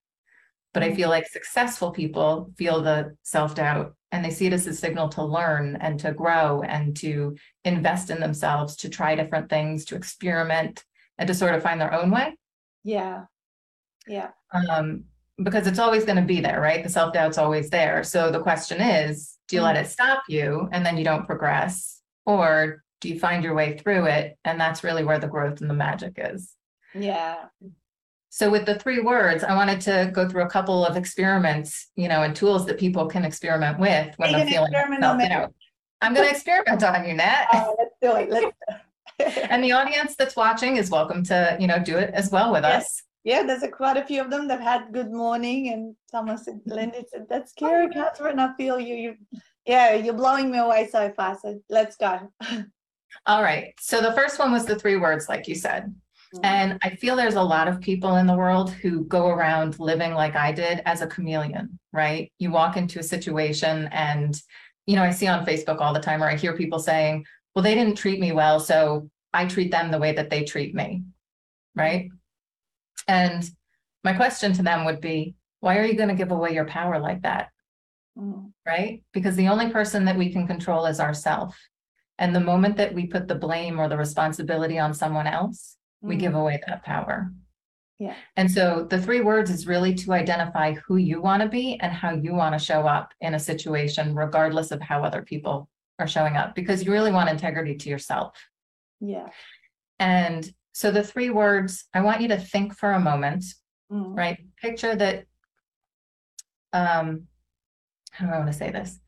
But 0.73 0.83
I 0.83 0.89
Mm. 0.91 0.95
feel 0.95 1.09
like 1.09 1.27
successful 1.27 1.91
people 1.91 2.51
feel 2.57 2.81
the 2.81 3.15
self 3.23 3.55
doubt 3.55 3.95
and 4.11 4.23
they 4.23 4.29
see 4.29 4.45
it 4.47 4.53
as 4.53 4.67
a 4.67 4.73
signal 4.73 5.09
to 5.09 5.23
learn 5.23 5.77
and 5.81 5.99
to 6.01 6.13
grow 6.13 6.61
and 6.61 6.95
to 6.97 7.35
invest 7.65 8.09
in 8.09 8.19
themselves, 8.19 8.75
to 8.77 8.89
try 8.89 9.15
different 9.15 9.49
things, 9.49 9.85
to 9.85 9.95
experiment 9.95 10.83
and 11.17 11.27
to 11.27 11.33
sort 11.33 11.55
of 11.55 11.63
find 11.63 11.79
their 11.81 11.93
own 11.93 12.11
way. 12.11 12.35
Yeah. 12.83 13.25
Yeah. 14.07 14.29
Um, 14.53 15.05
because 15.43 15.65
it's 15.67 15.79
always 15.79 16.05
going 16.05 16.17
to 16.17 16.21
be 16.21 16.41
there, 16.41 16.61
right? 16.61 16.83
The 16.83 16.89
self 16.89 17.13
doubt's 17.13 17.37
always 17.37 17.69
there. 17.69 18.03
So 18.03 18.31
the 18.31 18.41
question 18.41 18.79
is, 18.81 19.37
do 19.47 19.55
you 19.57 19.61
let 19.61 19.75
it 19.77 19.87
stop 19.87 20.23
you 20.29 20.69
and 20.71 20.85
then 20.85 20.97
you 20.97 21.03
don't 21.03 21.25
progress? 21.25 22.01
Or 22.25 22.83
do 23.01 23.09
you 23.09 23.19
find 23.19 23.43
your 23.43 23.53
way 23.53 23.77
through 23.77 24.05
it? 24.05 24.37
And 24.45 24.59
that's 24.59 24.83
really 24.83 25.03
where 25.03 25.19
the 25.19 25.27
growth 25.27 25.59
and 25.59 25.69
the 25.69 25.73
magic 25.75 26.13
is. 26.17 26.55
Yeah. 26.93 27.45
So 28.29 28.49
with 28.49 28.65
the 28.65 28.79
three 28.79 29.01
words, 29.01 29.43
I 29.43 29.55
wanted 29.55 29.81
to 29.81 30.09
go 30.13 30.29
through 30.29 30.43
a 30.43 30.49
couple 30.49 30.85
of 30.85 30.95
experiments, 30.95 31.89
you 31.97 32.07
know, 32.07 32.23
and 32.23 32.33
tools 32.33 32.65
that 32.67 32.79
people 32.79 33.07
can 33.07 33.25
experiment 33.25 33.77
with 33.79 34.17
when 34.17 34.31
they're 34.31 34.47
feeling 34.47 34.71
experiment 34.71 35.03
on 35.03 35.17
me? 35.17 35.25
self-doubt. 35.25 35.53
I'm 36.01 36.13
going 36.13 36.27
to 36.27 36.33
experiment 36.33 36.81
on 36.83 37.05
you, 37.05 37.13
Nat. 37.15 37.47
Oh, 37.53 37.75
let's 37.77 37.95
do 38.01 38.15
it. 38.15 38.29
Let's. 38.29 39.47
And 39.51 39.63
the 39.63 39.73
audience 39.73 40.15
that's 40.15 40.35
watching 40.35 40.77
is 40.77 40.89
welcome 40.89 41.23
to, 41.25 41.57
you 41.59 41.67
know, 41.67 41.77
do 41.77 41.97
it 41.97 42.11
as 42.13 42.31
well 42.31 42.51
with 42.51 42.63
Yes. 42.63 42.83
us. 42.85 43.03
yeah, 43.23 43.43
there's 43.43 43.61
a 43.63 43.67
quite 43.67 43.97
a 43.97 44.05
few 44.05 44.21
of 44.21 44.31
them 44.31 44.47
that 44.47 44.61
had 44.61 44.91
good 44.91 45.11
morning, 45.11 45.71
and 45.73 45.95
someone 46.09 46.37
said, 46.37 46.59
Linda 46.65 47.03
said, 47.07 47.27
"That's 47.29 47.51
oh, 47.61 47.67
scary, 47.67 47.89
Catherine. 47.89 48.39
I 48.39 48.55
feel 48.55 48.79
you. 48.79 48.95
You, 48.95 49.15
yeah, 49.65 49.93
you're 49.93 50.15
blowing 50.15 50.49
me 50.49 50.57
away 50.57 50.87
so 50.91 51.11
fast. 51.11 51.43
So 51.43 51.59
let's 51.69 51.97
go." 51.97 52.31
All 53.25 53.43
right. 53.43 53.73
So 53.79 54.01
the 54.01 54.13
first 54.13 54.39
one 54.39 54.51
was 54.51 54.65
the 54.65 54.77
three 54.77 54.97
words, 54.97 55.29
like 55.29 55.47
you 55.47 55.55
said. 55.55 55.93
Mm. 56.35 56.39
And 56.43 56.79
I 56.81 56.95
feel 56.95 57.15
there's 57.15 57.35
a 57.35 57.43
lot 57.43 57.67
of 57.67 57.81
people 57.81 58.15
in 58.15 58.27
the 58.27 58.35
world 58.35 58.71
who 58.71 59.05
go 59.05 59.27
around 59.27 59.79
living 59.79 60.13
like 60.13 60.35
I 60.35 60.51
did 60.51 60.81
as 60.85 61.01
a 61.01 61.07
chameleon, 61.07 61.79
right? 61.93 62.31
You 62.39 62.51
walk 62.51 62.77
into 62.77 62.99
a 62.99 63.03
situation 63.03 63.89
and, 63.91 64.39
you 64.85 64.95
know, 64.95 65.03
I 65.03 65.11
see 65.11 65.27
on 65.27 65.45
Facebook 65.45 65.79
all 65.79 65.93
the 65.93 65.99
time, 65.99 66.23
or 66.23 66.29
I 66.29 66.35
hear 66.35 66.55
people 66.55 66.79
saying, 66.79 67.25
well, 67.53 67.63
they 67.63 67.75
didn't 67.75 67.95
treat 67.97 68.19
me 68.19 68.31
well, 68.31 68.59
so 68.59 69.09
I 69.33 69.45
treat 69.45 69.71
them 69.71 69.91
the 69.91 69.99
way 69.99 70.13
that 70.13 70.29
they 70.29 70.43
treat 70.43 70.73
me, 70.73 71.03
right? 71.75 72.09
And 73.07 73.47
my 74.03 74.13
question 74.13 74.53
to 74.53 74.63
them 74.63 74.85
would 74.85 75.01
be, 75.01 75.35
why 75.59 75.77
are 75.77 75.85
you 75.85 75.95
going 75.95 76.09
to 76.09 76.15
give 76.15 76.31
away 76.31 76.53
your 76.53 76.65
power 76.65 76.99
like 76.99 77.21
that? 77.21 77.49
Mm. 78.17 78.51
right? 78.65 79.03
Because 79.13 79.35
the 79.35 79.47
only 79.47 79.69
person 79.69 80.05
that 80.05 80.17
we 80.17 80.31
can 80.31 80.45
control 80.45 80.85
is 80.85 80.99
ourself. 80.99 81.57
And 82.21 82.33
the 82.35 82.39
moment 82.39 82.77
that 82.77 82.93
we 82.93 83.07
put 83.07 83.27
the 83.27 83.35
blame 83.35 83.79
or 83.79 83.89
the 83.89 83.97
responsibility 83.97 84.77
on 84.79 84.93
someone 84.93 85.27
else, 85.27 85.75
we 86.01 86.15
give 86.15 86.35
away 86.35 86.61
that 86.67 86.83
power. 86.83 87.31
Yeah. 87.99 88.15
And 88.37 88.49
so 88.49 88.85
the 88.89 89.01
three 89.01 89.21
words 89.21 89.49
is 89.51 89.67
really 89.67 89.93
to 89.95 90.13
identify 90.13 90.73
who 90.85 90.97
you 90.97 91.21
want 91.21 91.41
to 91.43 91.49
be 91.49 91.79
and 91.79 91.91
how 91.91 92.11
you 92.13 92.33
want 92.33 92.57
to 92.57 92.63
show 92.63 92.87
up 92.87 93.11
in 93.21 93.33
a 93.33 93.39
situation, 93.39 94.15
regardless 94.15 94.71
of 94.71 94.81
how 94.81 95.03
other 95.03 95.23
people 95.23 95.67
are 95.99 96.07
showing 96.07 96.37
up, 96.37 96.55
because 96.55 96.83
you 96.83 96.91
really 96.91 97.11
want 97.11 97.29
integrity 97.29 97.75
to 97.75 97.89
yourself. 97.89 98.37
Yeah. 98.99 99.27
And 99.99 100.47
so 100.73 100.91
the 100.91 101.03
three 101.03 101.31
words, 101.31 101.85
I 101.93 102.01
want 102.01 102.21
you 102.21 102.27
to 102.29 102.37
think 102.37 102.75
for 102.75 102.93
a 102.93 102.99
moment, 102.99 103.43
Mm. 103.91 104.17
right? 104.17 104.39
Picture 104.61 104.95
that. 104.95 105.25
Um, 106.71 107.27
how 108.11 108.25
do 108.25 108.31
I 108.31 108.37
want 108.37 108.51
to 108.51 108.57
say 108.57 108.71
this? 108.71 109.00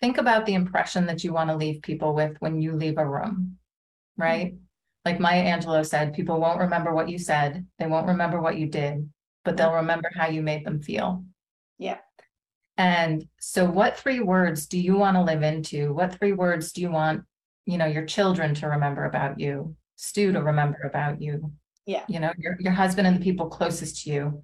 Think 0.00 0.18
about 0.18 0.46
the 0.46 0.54
impression 0.54 1.06
that 1.06 1.24
you 1.24 1.32
want 1.32 1.50
to 1.50 1.56
leave 1.56 1.82
people 1.82 2.14
with 2.14 2.36
when 2.40 2.60
you 2.60 2.72
leave 2.72 2.98
a 2.98 3.06
room, 3.06 3.58
right? 4.16 4.54
Like 5.04 5.20
Maya 5.20 5.44
Angelou 5.44 5.86
said, 5.86 6.14
people 6.14 6.40
won't 6.40 6.60
remember 6.60 6.92
what 6.94 7.08
you 7.08 7.18
said, 7.18 7.66
they 7.78 7.86
won't 7.86 8.08
remember 8.08 8.40
what 8.40 8.58
you 8.58 8.66
did, 8.66 9.08
but 9.44 9.56
they'll 9.56 9.68
mm-hmm. 9.68 9.76
remember 9.76 10.10
how 10.14 10.28
you 10.28 10.42
made 10.42 10.66
them 10.66 10.82
feel. 10.82 11.24
Yeah. 11.78 11.98
And 12.76 13.26
so 13.40 13.64
what 13.64 13.96
three 13.96 14.20
words 14.20 14.66
do 14.66 14.78
you 14.78 14.96
want 14.96 15.16
to 15.16 15.22
live 15.22 15.42
into? 15.42 15.94
What 15.94 16.14
three 16.18 16.32
words 16.32 16.72
do 16.72 16.82
you 16.82 16.90
want, 16.90 17.22
you 17.64 17.78
know, 17.78 17.86
your 17.86 18.04
children 18.04 18.54
to 18.56 18.66
remember 18.66 19.04
about 19.04 19.40
you, 19.40 19.76
Stu 19.96 20.32
to 20.32 20.42
remember 20.42 20.82
about 20.82 21.22
you? 21.22 21.52
Yeah. 21.86 22.02
You 22.08 22.20
know, 22.20 22.32
your 22.36 22.56
your 22.58 22.72
husband 22.72 23.06
and 23.06 23.16
the 23.16 23.24
people 23.24 23.48
closest 23.48 24.02
to 24.02 24.10
you. 24.10 24.42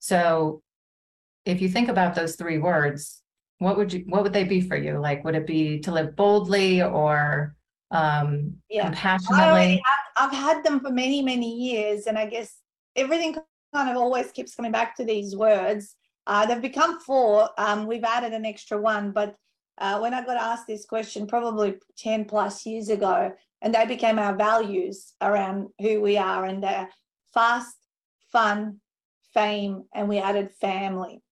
So 0.00 0.62
if 1.44 1.60
you 1.60 1.68
think 1.68 1.88
about 1.88 2.14
those 2.14 2.34
three 2.34 2.58
words, 2.58 3.22
what 3.58 3.76
would 3.76 3.92
you 3.92 4.04
what 4.06 4.22
would 4.22 4.32
they 4.32 4.44
be 4.44 4.60
for 4.60 4.76
you? 4.76 4.98
Like 4.98 5.24
would 5.24 5.34
it 5.34 5.46
be 5.46 5.80
to 5.80 5.92
live 5.92 6.16
boldly 6.16 6.82
or 6.82 7.54
um 7.90 8.54
Yeah. 8.70 8.84
Compassionately? 8.84 9.82
have, 9.84 10.30
I've 10.32 10.38
had 10.38 10.64
them 10.64 10.80
for 10.80 10.90
many, 10.90 11.22
many 11.22 11.54
years, 11.54 12.06
and 12.06 12.18
I 12.18 12.26
guess 12.26 12.56
everything 12.96 13.36
kind 13.74 13.90
of 13.90 13.96
always 13.96 14.30
keeps 14.30 14.54
coming 14.54 14.72
back 14.72 14.96
to 14.96 15.04
these 15.04 15.36
words. 15.36 15.96
Uh, 16.26 16.46
they've 16.46 16.62
become 16.62 17.00
four. 17.00 17.48
Um, 17.58 17.86
we've 17.86 18.04
added 18.04 18.32
an 18.32 18.44
extra 18.44 18.78
one, 18.78 19.12
but 19.12 19.34
uh, 19.78 19.98
when 19.98 20.12
I 20.12 20.24
got 20.24 20.36
asked 20.36 20.66
this 20.66 20.84
question, 20.84 21.26
probably 21.26 21.76
10 21.96 22.24
plus 22.26 22.66
years 22.66 22.88
ago, 22.90 23.32
and 23.62 23.74
they 23.74 23.86
became 23.86 24.18
our 24.18 24.36
values 24.36 25.14
around 25.22 25.68
who 25.80 26.00
we 26.00 26.18
are, 26.18 26.44
and 26.44 26.62
they're 26.62 26.88
fast, 27.32 27.76
fun, 28.30 28.80
fame, 29.32 29.84
and 29.94 30.08
we 30.08 30.18
added 30.18 30.50
family 30.60 31.22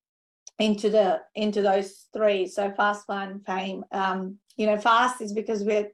into 0.58 0.90
the 0.90 1.20
into 1.34 1.62
those 1.62 2.06
three. 2.12 2.46
So 2.46 2.72
fast, 2.72 3.06
fun, 3.06 3.40
fame. 3.46 3.84
Um, 3.92 4.38
you 4.56 4.66
know, 4.66 4.78
fast 4.78 5.20
is 5.20 5.32
because 5.32 5.64
we're 5.64 5.88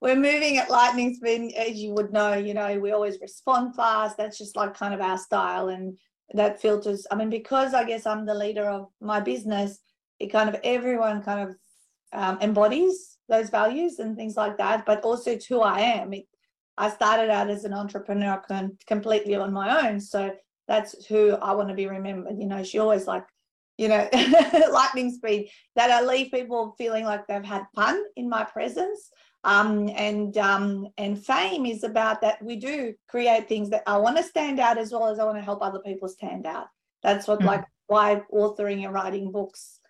we're 0.00 0.16
moving 0.16 0.56
at 0.56 0.70
lightning 0.70 1.14
speed, 1.14 1.54
as 1.54 1.76
you 1.76 1.92
would 1.92 2.12
know. 2.12 2.34
You 2.34 2.54
know, 2.54 2.78
we 2.78 2.92
always 2.92 3.20
respond 3.20 3.76
fast. 3.76 4.16
That's 4.16 4.38
just 4.38 4.56
like 4.56 4.74
kind 4.74 4.94
of 4.94 5.00
our 5.00 5.18
style, 5.18 5.68
and 5.68 5.98
that 6.32 6.60
filters. 6.60 7.06
I 7.10 7.16
mean, 7.16 7.30
because 7.30 7.74
I 7.74 7.84
guess 7.84 8.06
I'm 8.06 8.24
the 8.24 8.34
leader 8.34 8.64
of 8.64 8.88
my 9.00 9.20
business, 9.20 9.78
it 10.18 10.28
kind 10.28 10.48
of 10.48 10.56
everyone 10.64 11.22
kind 11.22 11.50
of 11.50 11.56
um, 12.12 12.38
embodies 12.40 13.18
those 13.28 13.50
values 13.50 13.98
and 13.98 14.16
things 14.16 14.36
like 14.36 14.56
that. 14.58 14.86
But 14.86 15.02
also, 15.02 15.32
it's 15.32 15.46
who 15.46 15.60
I 15.60 15.80
am. 15.80 16.12
It, 16.12 16.26
I 16.78 16.88
started 16.88 17.28
out 17.28 17.50
as 17.50 17.64
an 17.64 17.74
entrepreneur 17.74 18.42
completely 18.86 19.34
on 19.34 19.52
my 19.52 19.86
own, 19.86 20.00
so 20.00 20.32
that's 20.66 21.04
who 21.06 21.32
I 21.32 21.52
want 21.52 21.68
to 21.68 21.74
be 21.74 21.86
remembered. 21.86 22.38
You 22.38 22.46
know, 22.46 22.62
she 22.62 22.78
always 22.78 23.06
like, 23.06 23.24
you 23.80 23.88
know, 23.88 24.06
lightning 24.72 25.10
speed. 25.10 25.50
That 25.74 25.90
I 25.90 26.02
leave 26.02 26.30
people 26.30 26.74
feeling 26.76 27.04
like 27.04 27.26
they've 27.26 27.44
had 27.44 27.64
fun 27.74 28.00
in 28.16 28.28
my 28.28 28.44
presence 28.44 29.10
um, 29.44 29.88
and 29.96 30.36
um, 30.36 30.88
and 30.98 31.18
fame 31.24 31.64
is 31.64 31.82
about 31.82 32.20
that 32.20 32.42
we 32.42 32.56
do 32.56 32.94
create 33.08 33.48
things 33.48 33.70
that 33.70 33.82
I 33.86 33.96
want 33.96 34.18
to 34.18 34.22
stand 34.22 34.60
out 34.60 34.76
as 34.76 34.92
well 34.92 35.08
as 35.08 35.18
I 35.18 35.24
want 35.24 35.38
to 35.38 35.42
help 35.44 35.62
other 35.62 35.80
people 35.80 36.08
stand 36.08 36.46
out. 36.46 36.66
That's 37.02 37.26
what 37.26 37.40
Mhm. 37.40 37.46
like 37.46 37.64
why 37.86 38.22
authoring 38.32 38.84
and 38.84 38.92
writing 38.92 39.32
books 39.32 39.80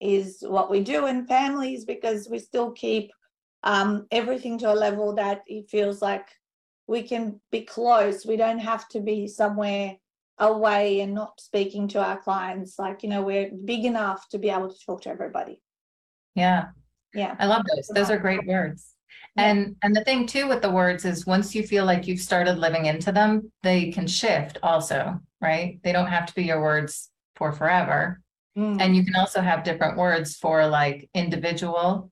is 0.00 0.42
what 0.42 0.70
we 0.70 0.80
do 0.80 1.06
in 1.06 1.26
families 1.26 1.84
because 1.84 2.28
we 2.28 2.38
still 2.38 2.72
keep 2.72 3.12
um, 3.62 4.06
everything 4.10 4.58
to 4.58 4.72
a 4.72 4.74
level 4.74 5.14
that 5.14 5.42
it 5.46 5.68
feels 5.68 6.00
like 6.02 6.26
we 6.86 7.02
can 7.02 7.40
be 7.50 7.62
close. 7.62 8.26
We 8.26 8.36
don't 8.36 8.58
have 8.58 8.88
to 8.88 9.00
be 9.00 9.28
somewhere 9.28 9.96
away 10.38 11.00
and 11.00 11.14
not 11.14 11.40
speaking 11.40 11.88
to 11.88 12.02
our 12.04 12.18
clients. 12.18 12.78
Like 12.78 13.02
you 13.02 13.08
know, 13.08 13.22
we're 13.22 13.50
big 13.64 13.84
enough 13.84 14.28
to 14.30 14.38
be 14.38 14.50
able 14.50 14.68
to 14.72 14.78
talk 14.86 15.02
to 15.02 15.10
everybody. 15.10 15.60
Yeah, 16.34 16.66
Yeah. 17.14 17.36
I 17.38 17.46
love 17.46 17.62
those. 17.74 17.88
Those 17.88 18.10
are 18.10 18.18
great 18.18 18.46
words. 18.46 18.90
Yeah. 19.36 19.44
And 19.50 19.76
and 19.82 19.94
the 19.94 20.04
thing 20.04 20.26
too 20.26 20.48
with 20.48 20.62
the 20.62 20.70
words 20.70 21.04
is 21.04 21.26
once 21.26 21.54
you 21.54 21.62
feel 21.66 21.84
like 21.84 22.06
you've 22.06 22.20
started 22.20 22.58
living 22.58 22.86
into 22.86 23.12
them, 23.12 23.52
they 23.62 23.90
can 23.92 24.06
shift 24.06 24.58
also, 24.62 25.20
right? 25.40 25.80
They 25.82 25.92
don't 25.92 26.08
have 26.08 26.26
to 26.26 26.34
be 26.34 26.44
your 26.44 26.60
words 26.62 27.10
for 27.36 27.52
forever. 27.52 28.20
Mm. 28.56 28.80
And 28.80 28.96
you 28.96 29.04
can 29.04 29.16
also 29.16 29.40
have 29.40 29.64
different 29.64 29.96
words 29.98 30.36
for 30.36 30.66
like 30.66 31.08
individual 31.14 32.10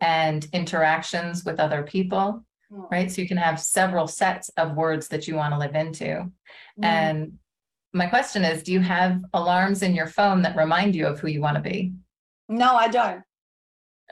and 0.00 0.44
interactions 0.52 1.44
with 1.44 1.60
other 1.60 1.82
people, 1.82 2.44
Mm. 2.72 2.90
right? 2.90 3.10
So 3.12 3.22
you 3.22 3.28
can 3.28 3.36
have 3.36 3.60
several 3.60 4.06
sets 4.08 4.48
of 4.56 4.74
words 4.74 5.08
that 5.08 5.28
you 5.28 5.36
want 5.36 5.52
to 5.54 5.58
live 5.58 5.74
into. 5.74 6.04
Mm. 6.80 6.84
And 6.84 7.38
my 7.94 8.06
question 8.06 8.44
is, 8.44 8.62
do 8.62 8.72
you 8.72 8.80
have 8.80 9.22
alarms 9.32 9.82
in 9.82 9.94
your 9.94 10.06
phone 10.08 10.42
that 10.42 10.56
remind 10.56 10.94
you 10.94 11.06
of 11.06 11.20
who 11.20 11.28
you 11.28 11.40
want 11.40 11.56
to 11.56 11.62
be? 11.62 11.92
no, 12.48 12.74
I 12.76 12.88
don't. 12.88 13.22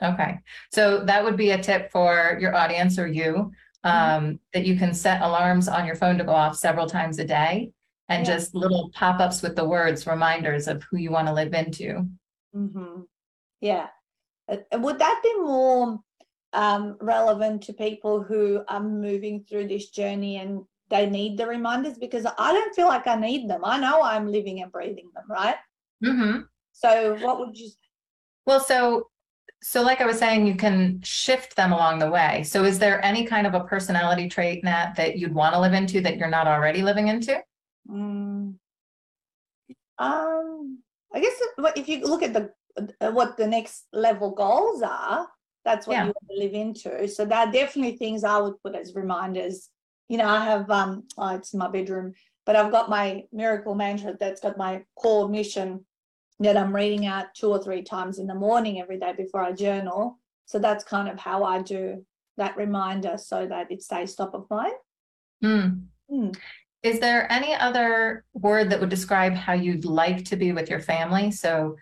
Okay, 0.01 0.39
so 0.71 1.03
that 1.05 1.23
would 1.23 1.37
be 1.37 1.51
a 1.51 1.61
tip 1.61 1.91
for 1.91 2.37
your 2.41 2.55
audience 2.55 2.97
or 2.97 3.05
you, 3.05 3.51
um, 3.83 4.39
that 4.53 4.65
you 4.65 4.75
can 4.75 4.91
set 4.93 5.21
alarms 5.21 5.67
on 5.67 5.85
your 5.85 5.95
phone 5.95 6.17
to 6.17 6.23
go 6.23 6.31
off 6.31 6.55
several 6.57 6.87
times 6.87 7.19
a 7.19 7.25
day. 7.25 7.71
And 8.09 8.25
Yeah. 8.25 8.33
just 8.35 8.55
little 8.55 8.89
pop-ups 8.93 9.41
with 9.43 9.55
the 9.55 9.63
words, 9.67 10.07
reminders 10.07 10.67
of 10.67 10.83
who 10.83 10.97
you 10.97 11.11
want 11.11 11.27
to 11.27 11.33
live 11.33 11.53
into. 11.53 12.07
hmm 12.53 13.01
Yeah. 13.61 13.87
Uh, 14.49 14.57
uh, 14.73 14.79
would 14.79 14.99
that 14.99 15.21
be 15.23 15.33
more 15.39 15.99
um, 16.53 16.97
relevant 16.99 17.61
to 17.63 17.73
people 17.73 18.21
who 18.23 18.63
are 18.67 18.81
moving 18.83 19.43
through 19.45 19.67
this 19.67 19.89
journey 19.89 20.37
and 20.37 20.63
they 20.89 21.09
need 21.09 21.37
the 21.37 21.47
reminders? 21.47 21.97
Because 21.97 22.25
I 22.25 22.53
don't 22.53 22.75
feel 22.75 22.87
like 22.87 23.07
I 23.07 23.15
need 23.15 23.49
them. 23.49 23.61
I 23.63 23.79
know 23.79 24.01
I'm 24.01 24.27
living 24.31 24.61
and 24.61 24.71
breathing 24.71 25.09
them, 25.15 25.25
right? 25.29 25.55
hmm 26.03 26.41
So, 26.73 27.15
what 27.19 27.39
would 27.39 27.57
you? 27.57 27.69
Well, 28.45 28.59
so, 28.59 29.09
so 29.61 29.81
like 29.81 30.01
I 30.01 30.05
was 30.05 30.19
saying, 30.19 30.45
you 30.45 30.55
can 30.55 30.99
shift 31.03 31.55
them 31.55 31.71
along 31.71 31.99
the 31.99 32.09
way. 32.11 32.43
So 32.43 32.63
is 32.65 32.77
there 32.79 33.03
any 33.03 33.25
kind 33.25 33.47
of 33.47 33.53
a 33.53 33.63
personality 33.63 34.27
trait, 34.27 34.63
Nat, 34.63 34.93
that 34.97 35.17
you'd 35.17 35.33
want 35.33 35.53
to 35.55 35.61
live 35.61 35.73
into 35.73 36.01
that 36.01 36.17
you're 36.17 36.29
not 36.29 36.47
already 36.47 36.81
living 36.81 37.07
into? 37.07 37.41
Mm, 37.89 38.55
Um, 39.97 40.79
I 41.13 41.19
guess 41.19 41.33
if- 41.75 41.87
you 41.87 42.01
look 42.05 42.23
at 42.23 42.33
the 42.33 42.51
uh, 42.99 43.11
what 43.11 43.37
the 43.37 43.45
next 43.47 43.85
level 43.93 44.31
goals 44.31 44.81
are, 44.81 45.27
that's 45.63 45.85
what 45.85 45.93
Yeah. 45.93 46.05
you 46.07 46.13
want 46.15 46.29
to 46.31 46.37
live 46.43 46.53
into. 46.53 47.07
So 47.07 47.23
there 47.23 47.37
are 47.37 47.51
definitely 47.51 47.97
things 47.97 48.23
I 48.23 48.39
would 48.39 48.59
put 48.63 48.75
as 48.75 48.95
reminders. 48.95 49.69
You 50.13 50.19
know, 50.19 50.27
I 50.29 50.45
have 50.45 50.69
um, 50.69 51.05
oh, 51.17 51.29
it's 51.29 51.53
in 51.53 51.57
my 51.57 51.67
bedroom, 51.69 52.13
but 52.45 52.55
I've 52.55 52.71
got 52.71 52.87
my 52.87 53.23
miracle 53.31 53.73
mantra 53.73 54.15
that's 54.19 54.41
got 54.41 54.59
my 54.59 54.83
core 54.95 55.27
mission 55.27 55.83
that 56.39 56.55
I'm 56.55 56.75
reading 56.75 57.07
out 57.07 57.33
two 57.33 57.49
or 57.49 57.57
three 57.57 57.81
times 57.81 58.19
in 58.19 58.27
the 58.27 58.35
morning 58.35 58.79
every 58.79 58.99
day 58.99 59.13
before 59.17 59.41
I 59.41 59.53
journal. 59.53 60.19
So 60.45 60.59
that's 60.59 60.83
kind 60.83 61.09
of 61.09 61.19
how 61.19 61.43
I 61.43 61.63
do 61.63 62.05
that 62.37 62.55
reminder 62.57 63.17
so 63.17 63.47
that 63.47 63.71
it 63.71 63.81
stays 63.81 64.13
top 64.13 64.35
of 64.35 64.45
mind. 64.51 64.73
Hmm. 65.41 65.67
Hmm. 66.07 66.29
Is 66.83 66.99
there 66.99 67.25
any 67.31 67.55
other 67.55 68.23
word 68.35 68.69
that 68.69 68.79
would 68.79 68.89
describe 68.89 69.33
how 69.33 69.53
you'd 69.53 69.83
like 69.83 70.25
to 70.25 70.35
be 70.35 70.51
with 70.51 70.69
your 70.69 70.79
family? 70.79 71.31
So 71.31 71.75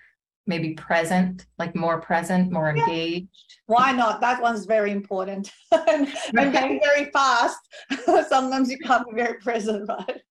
maybe 0.47 0.73
present, 0.73 1.45
like 1.57 1.75
more 1.75 2.01
present, 2.01 2.51
more 2.51 2.73
Yeah. 2.75 2.83
engaged? 2.83 3.29
Why 3.67 3.91
not? 3.91 4.21
That 4.21 4.41
one's 4.41 4.65
very 4.65 4.91
important. 4.91 5.51
and, 5.71 6.07
Right. 6.33 6.51
being 6.51 6.79
very 6.83 7.09
fast, 7.11 7.59
sometimes 8.27 8.69
you 8.71 8.77
can't 8.79 9.07
be 9.09 9.15
very 9.15 9.39
present, 9.39 9.87
right? 9.87 10.21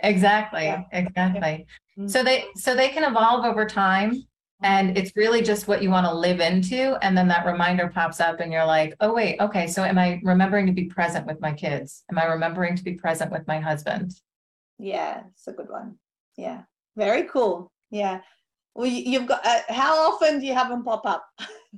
Exactly, 0.00 0.64
Yeah. 0.64 0.82
exactly. 0.92 1.66
Mm. 1.98 2.08
So 2.10 2.22
they, 2.22 2.44
so 2.56 2.74
they 2.74 2.88
can 2.88 3.04
evolve 3.04 3.44
over 3.44 3.66
time. 3.66 4.22
And 4.60 4.98
it's 4.98 5.12
really 5.14 5.40
just 5.42 5.68
what 5.68 5.82
you 5.84 5.90
want 5.90 6.04
to 6.06 6.12
live 6.12 6.40
into. 6.40 6.96
And 7.02 7.16
then 7.16 7.28
that 7.28 7.46
reminder 7.46 7.86
pops 7.94 8.18
up 8.20 8.40
and 8.40 8.52
you're 8.52 8.64
like, 8.66 8.92
oh, 8.98 9.14
wait, 9.14 9.40
okay. 9.40 9.68
So 9.68 9.84
am 9.84 9.98
I 9.98 10.20
remembering 10.24 10.66
to 10.66 10.72
be 10.72 10.86
present 10.86 11.26
with 11.26 11.40
my 11.40 11.52
kids? 11.52 12.02
Am 12.10 12.18
I 12.18 12.24
remembering 12.24 12.74
to 12.74 12.82
be 12.82 12.94
present 12.94 13.30
with 13.30 13.46
my 13.46 13.60
husband? 13.60 14.14
Yeah, 14.80 15.22
it's 15.30 15.46
a 15.46 15.52
good 15.52 15.68
one. 15.70 15.98
Yeah, 16.36 16.62
very 16.96 17.24
cool. 17.24 17.70
Yeah. 17.92 18.20
Well, 18.78 18.86
you- 18.86 19.10
you've 19.10 19.26
got, 19.26 19.44
uh, 19.44 19.60
how 19.70 19.96
often 20.12 20.38
do 20.38 20.46
you 20.46 20.54
have 20.54 20.68
them 20.68 20.84
pop 20.84 21.04
up? 21.04 21.26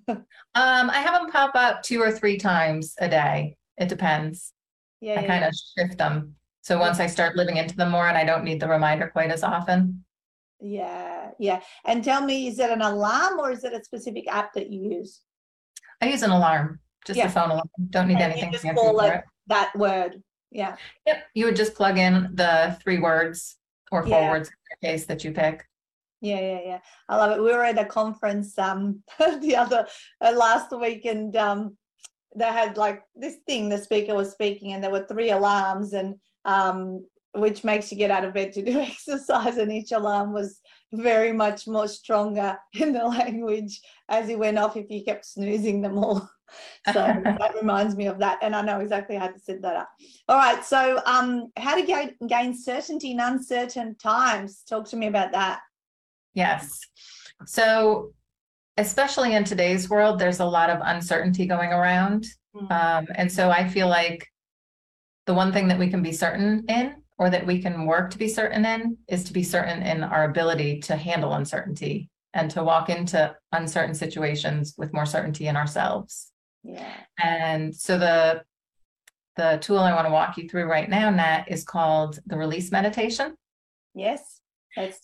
Um, 0.54 0.90
I 0.90 0.98
have 1.00 1.20
them 1.22 1.30
pop 1.32 1.52
up 1.54 1.82
two 1.82 2.00
or 2.00 2.12
three 2.12 2.36
times 2.36 2.94
a 3.00 3.08
day. 3.08 3.56
It 3.78 3.88
depends. 3.88 4.52
Yeah, 5.00 5.14
I 5.18 5.22
yeah, 5.22 5.26
kind 5.26 5.44
of 5.44 5.54
shift 5.78 5.96
them. 5.98 6.34
So 6.60 6.78
once 6.78 7.00
I 7.00 7.06
start 7.06 7.36
living 7.36 7.56
into 7.56 7.74
them 7.76 7.90
more 7.90 8.06
and 8.08 8.16
I 8.18 8.24
don't 8.24 8.44
need 8.44 8.60
the 8.60 8.68
reminder 8.68 9.08
quite 9.08 9.30
as 9.30 9.42
often. 9.42 10.04
yeah, 10.60 11.30
yeah. 11.38 11.60
And 11.86 12.04
tell 12.04 12.22
me, 12.24 12.48
is 12.48 12.58
it 12.58 12.70
an 12.70 12.82
alarm 12.82 13.38
or 13.38 13.50
is 13.50 13.64
it 13.64 13.72
a 13.72 13.82
specific 13.82 14.28
app 14.28 14.52
that 14.54 14.70
you 14.70 14.90
use? 14.98 15.20
I 16.02 16.08
use 16.10 16.22
an 16.22 16.30
alarm, 16.30 16.80
just 17.06 17.16
Yeah. 17.18 17.26
a 17.26 17.30
phone 17.30 17.50
alarm. 17.50 17.68
Don't 17.88 18.08
need 18.08 18.14
And 18.18 18.24
you 18.26 18.30
anything 18.32 18.52
just 18.52 18.64
fancy 18.64 18.80
call 18.80 19.00
it- 19.00 19.14
it. 19.14 19.24
That 19.46 19.74
word. 19.76 20.22
Yeah. 20.50 20.76
Yep, 21.06 21.24
you 21.34 21.46
would 21.46 21.56
just 21.56 21.74
plug 21.74 21.96
in 21.98 22.30
the 22.34 22.76
three 22.82 22.98
words 22.98 23.56
or 23.90 24.02
four 24.02 24.10
Yeah. 24.20 24.30
words 24.30 24.48
in 24.50 24.54
your 24.82 24.92
case 24.92 25.06
that 25.06 25.24
you 25.24 25.32
pick. 25.32 25.66
Yeah, 26.20 26.40
yeah, 26.40 26.60
yeah. 26.64 26.78
I 27.08 27.16
love 27.16 27.32
it. 27.32 27.42
We 27.42 27.52
were 27.52 27.64
at 27.64 27.78
a 27.78 27.84
conference 27.84 28.58
um 28.58 29.02
the 29.18 29.56
other 29.56 29.86
uh, 30.20 30.32
last 30.32 30.70
week 30.78 31.04
and 31.04 31.34
um 31.36 31.76
they 32.36 32.46
had 32.46 32.76
like 32.76 33.02
this 33.16 33.36
thing 33.46 33.68
the 33.68 33.78
speaker 33.78 34.14
was 34.14 34.30
speaking 34.30 34.72
and 34.72 34.82
there 34.82 34.90
were 34.90 35.06
three 35.06 35.30
alarms 35.30 35.92
and 35.92 36.14
um 36.44 37.04
which 37.34 37.62
makes 37.62 37.92
you 37.92 37.98
get 37.98 38.10
out 38.10 38.24
of 38.24 38.34
bed 38.34 38.52
to 38.52 38.62
do 38.62 38.80
exercise 38.80 39.56
and 39.56 39.72
each 39.72 39.92
alarm 39.92 40.32
was 40.32 40.60
very 40.92 41.32
much 41.32 41.66
more 41.66 41.86
stronger 41.86 42.58
in 42.74 42.92
the 42.92 43.04
language 43.04 43.80
as 44.08 44.28
he 44.28 44.36
went 44.36 44.58
off 44.58 44.76
if 44.76 44.90
you 44.90 45.04
kept 45.04 45.24
snoozing 45.24 45.80
them 45.80 45.98
all. 45.98 46.28
So 46.86 46.94
that 46.94 47.54
reminds 47.54 47.94
me 47.94 48.06
of 48.06 48.18
that 48.18 48.40
and 48.42 48.56
I 48.56 48.62
know 48.62 48.80
exactly 48.80 49.14
how 49.14 49.28
to 49.28 49.38
set 49.38 49.62
that 49.62 49.76
up. 49.76 49.88
All 50.28 50.36
right, 50.36 50.64
so 50.64 51.00
um 51.06 51.52
how 51.56 51.76
to 51.76 51.82
gain, 51.82 52.16
gain 52.26 52.56
certainty 52.56 53.12
in 53.12 53.20
uncertain 53.20 53.94
times. 53.96 54.62
Talk 54.68 54.88
to 54.88 54.96
me 54.96 55.06
about 55.06 55.30
that. 55.30 55.60
Yes. 56.34 56.80
So 57.46 58.12
especially 58.76 59.34
in 59.34 59.44
today's 59.44 59.90
world, 59.90 60.18
there's 60.18 60.40
a 60.40 60.44
lot 60.44 60.70
of 60.70 60.80
uncertainty 60.82 61.46
going 61.46 61.70
around. 61.70 62.26
Mm. 62.54 62.70
Um, 62.70 63.06
and 63.14 63.30
so 63.30 63.50
I 63.50 63.68
feel 63.68 63.88
like 63.88 64.26
the 65.26 65.34
one 65.34 65.52
thing 65.52 65.68
that 65.68 65.78
we 65.78 65.88
can 65.88 66.02
be 66.02 66.12
certain 66.12 66.64
in 66.68 66.96
or 67.18 67.30
that 67.30 67.46
we 67.46 67.60
can 67.60 67.86
work 67.86 68.10
to 68.10 68.18
be 68.18 68.28
certain 68.28 68.64
in 68.64 68.96
is 69.08 69.24
to 69.24 69.32
be 69.32 69.42
certain 69.42 69.82
in 69.82 70.02
our 70.02 70.24
ability 70.24 70.80
to 70.80 70.96
handle 70.96 71.34
uncertainty 71.34 72.08
and 72.32 72.50
to 72.52 72.64
walk 72.64 72.88
into 72.88 73.34
uncertain 73.52 73.94
situations 73.94 74.74
with 74.78 74.92
more 74.94 75.06
certainty 75.06 75.46
in 75.46 75.56
ourselves. 75.56 76.30
Yeah. 76.62 76.92
And 77.22 77.74
so 77.74 77.98
the 77.98 78.42
the 79.36 79.58
tool 79.60 79.78
I 79.78 79.94
want 79.94 80.06
to 80.06 80.12
walk 80.12 80.36
you 80.36 80.48
through 80.48 80.64
right 80.64 80.88
now, 80.88 81.08
Nat, 81.08 81.44
is 81.48 81.64
called 81.64 82.18
the 82.26 82.36
release 82.36 82.70
meditation. 82.72 83.34
Yes. 83.94 84.40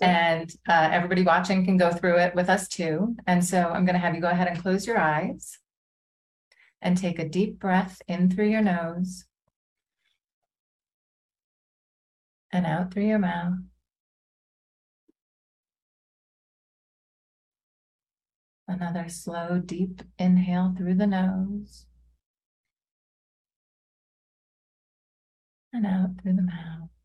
And 0.00 0.52
uh, 0.68 0.90
everybody 0.92 1.22
watching 1.22 1.64
can 1.64 1.76
go 1.76 1.92
through 1.92 2.18
it 2.18 2.34
with 2.34 2.48
us 2.48 2.68
too. 2.68 3.16
And 3.26 3.44
so 3.44 3.68
I'm 3.68 3.84
going 3.84 3.94
to 3.94 4.00
have 4.00 4.14
you 4.14 4.20
go 4.20 4.28
ahead 4.28 4.48
and 4.48 4.60
close 4.60 4.86
your 4.86 4.98
eyes 4.98 5.58
and 6.80 6.96
take 6.96 7.18
a 7.18 7.28
deep 7.28 7.58
breath 7.58 8.00
in 8.06 8.30
through 8.30 8.48
your 8.48 8.62
nose 8.62 9.24
and 12.52 12.64
out 12.64 12.92
through 12.92 13.06
your 13.06 13.18
mouth. 13.18 13.58
Another 18.68 19.08
slow, 19.08 19.60
deep 19.64 20.02
inhale 20.18 20.74
through 20.76 20.94
the 20.94 21.06
nose 21.06 21.86
and 25.72 25.86
out 25.86 26.20
through 26.20 26.34
the 26.34 26.42
mouth. 26.42 26.95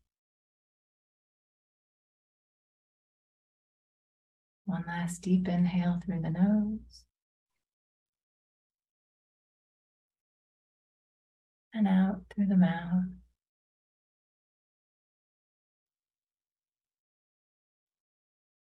One 4.72 4.84
last 4.86 5.20
deep 5.20 5.48
inhale 5.48 6.00
through 6.02 6.22
the 6.22 6.30
nose. 6.30 7.04
And 11.74 11.86
out 11.86 12.22
through 12.34 12.46
the 12.46 12.56
mouth. 12.56 13.04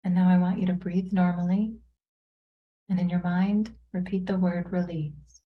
And 0.04 0.14
now 0.14 0.28
I 0.28 0.36
want 0.36 0.60
you 0.60 0.66
to 0.66 0.74
breathe 0.74 1.14
normally. 1.14 1.76
And 2.90 3.00
in 3.00 3.08
your 3.08 3.22
mind, 3.22 3.74
repeat 3.94 4.26
the 4.26 4.36
word 4.36 4.70
release. 4.70 5.40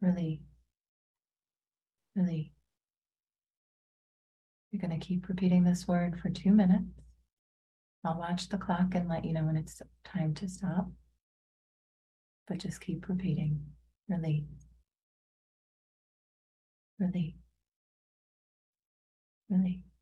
Release. 0.00 0.38
Release. 2.14 2.52
You're 4.70 4.88
going 4.88 5.00
to 5.00 5.04
keep 5.04 5.28
repeating 5.28 5.64
this 5.64 5.88
word 5.88 6.20
for 6.20 6.30
two 6.30 6.52
minutes. 6.52 6.95
I'll 8.06 8.18
watch 8.18 8.48
the 8.48 8.58
clock 8.58 8.94
and 8.94 9.08
let 9.08 9.24
you 9.24 9.32
know 9.32 9.42
when 9.42 9.56
it's 9.56 9.82
time 10.04 10.32
to 10.34 10.48
stop. 10.48 10.88
But 12.46 12.58
just 12.58 12.80
keep 12.80 13.08
repeating. 13.08 13.60
Release. 14.08 14.44
Release. 17.00 17.34
Release. 19.50 19.95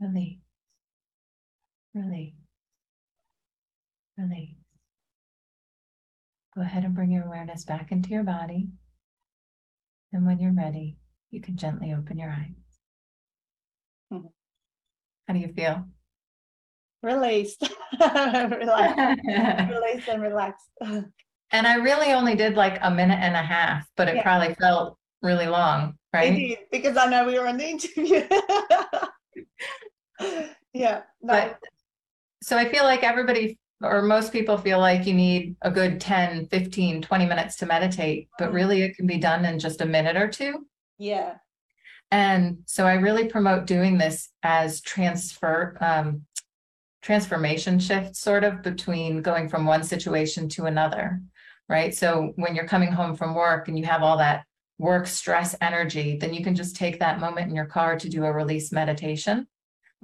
Release. 0.00 0.38
Release. 1.94 2.34
Release. 4.16 4.54
Go 6.54 6.62
ahead 6.62 6.84
and 6.84 6.94
bring 6.94 7.10
your 7.10 7.24
awareness 7.24 7.64
back 7.64 7.92
into 7.92 8.10
your 8.10 8.24
body. 8.24 8.68
And 10.12 10.26
when 10.26 10.38
you're 10.38 10.52
ready, 10.52 10.96
you 11.30 11.40
can 11.40 11.56
gently 11.56 11.92
open 11.92 12.18
your 12.18 12.30
eyes. 12.30 12.54
Mhm. 14.12 14.30
How 15.26 15.34
do 15.34 15.40
you 15.40 15.52
feel? 15.52 15.84
Released. 17.02 17.68
Relax. 18.00 19.22
Release 19.70 20.08
and 20.08 20.22
relaxed. 20.22 20.68
And 20.80 21.66
I 21.66 21.74
really 21.76 22.12
only 22.12 22.34
did 22.34 22.54
like 22.54 22.78
a 22.82 22.90
minute 22.90 23.18
and 23.20 23.34
a 23.36 23.42
half, 23.42 23.86
but 23.96 24.08
it 24.08 24.16
Yeah. 24.16 24.22
probably 24.22 24.54
felt 24.54 24.98
really 25.22 25.46
long, 25.46 25.96
right? 26.12 26.34
did, 26.34 26.58
because 26.70 26.96
I 26.96 27.06
know 27.08 27.24
we 27.26 27.38
were 27.38 27.46
on 27.46 27.56
the 27.56 27.68
interview. 27.68 28.26
yeah. 30.72 31.02
No. 31.22 31.32
But 31.34 31.58
so 32.42 32.56
I 32.56 32.68
feel 32.68 32.84
like 32.84 33.02
everybody 33.02 33.58
or 33.82 34.02
most 34.02 34.32
people 34.32 34.56
feel 34.58 34.80
like 34.80 35.06
you 35.06 35.14
need 35.14 35.54
a 35.62 35.70
good 35.70 36.00
10, 36.00 36.48
15, 36.48 37.00
20 37.02 37.26
minutes 37.26 37.56
to 37.56 37.66
meditate, 37.66 38.28
but 38.38 38.50
Mhm. 38.50 38.54
really 38.54 38.82
it 38.82 38.96
can 38.96 39.06
be 39.06 39.18
done 39.18 39.44
in 39.44 39.58
just 39.58 39.80
a 39.80 39.86
minute 39.86 40.16
or 40.16 40.28
two. 40.28 40.66
yeah. 40.98 41.34
And 42.10 42.62
so 42.64 42.86
I 42.86 42.94
really 42.94 43.28
promote 43.28 43.66
doing 43.66 43.98
this 43.98 44.30
as 44.42 44.80
transfer, 44.80 45.76
um, 45.80 46.24
transformation 47.02 47.78
shift 47.78 48.16
sort 48.16 48.44
of 48.44 48.62
between 48.62 49.20
going 49.22 49.48
from 49.48 49.66
one 49.66 49.84
situation 49.84 50.48
to 50.50 50.64
another, 50.64 51.20
right? 51.68 51.94
So 51.94 52.32
when 52.36 52.54
you're 52.54 52.66
coming 52.66 52.90
home 52.92 53.14
from 53.14 53.34
work 53.34 53.68
and 53.68 53.78
you 53.78 53.84
have 53.84 54.02
all 54.02 54.16
that 54.18 54.44
work 54.78 55.06
stress 55.06 55.54
energy, 55.60 56.16
then 56.16 56.32
you 56.32 56.42
can 56.42 56.54
just 56.54 56.76
take 56.76 56.98
that 57.00 57.20
moment 57.20 57.48
in 57.50 57.54
your 57.54 57.66
car 57.66 57.98
to 57.98 58.08
do 58.08 58.24
a 58.24 58.32
release 58.32 58.72
meditation 58.72 59.46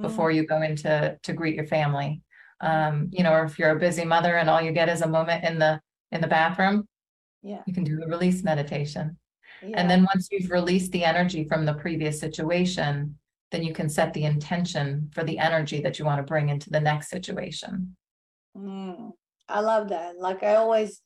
before 0.01 0.31
you 0.31 0.47
go 0.47 0.63
into 0.63 1.19
to 1.23 1.33
greet 1.33 1.55
your 1.55 1.67
family. 1.67 2.23
Um, 2.61 3.09
you 3.13 3.23
know, 3.23 3.33
or 3.33 3.45
if 3.45 3.59
you're 3.59 3.71
a 3.77 3.79
busy 3.79 4.05
mother 4.05 4.37
and 4.37 4.49
all 4.49 4.61
you 4.63 4.73
get 4.73 4.89
is 4.89 5.03
a 5.03 5.07
moment 5.09 5.45
in 5.45 5.59
the 5.59 5.81
in 6.13 6.21
the 6.21 6.27
bathroom, 6.29 6.89
Yeah. 7.43 7.63
you 7.67 7.75
can 7.75 7.85
do 7.85 8.01
a 8.03 8.07
release 8.09 8.43
meditation. 8.45 9.19
yeah. 9.63 9.77
And 9.79 9.91
then 9.91 10.05
once 10.15 10.29
you've 10.31 10.51
released 10.51 10.93
the 10.93 11.05
energy 11.05 11.45
from 11.45 11.65
the 11.65 11.75
previous 11.75 12.19
situation, 12.21 13.19
then 13.51 13.63
you 13.65 13.73
can 13.73 13.89
set 13.89 14.13
the 14.15 14.25
intention 14.25 15.11
for 15.13 15.25
the 15.25 15.39
energy 15.39 15.81
that 15.83 15.99
you 15.99 16.05
want 16.05 16.19
to 16.19 16.23
bring 16.23 16.49
into 16.49 16.71
the 16.71 16.81
next 16.81 17.09
situation. 17.11 17.97
Mm, 18.57 19.13
I 19.49 19.61
love 19.61 19.89
that. 19.89 20.19
Like 20.19 20.43
I 20.43 20.55
always, 20.57 21.01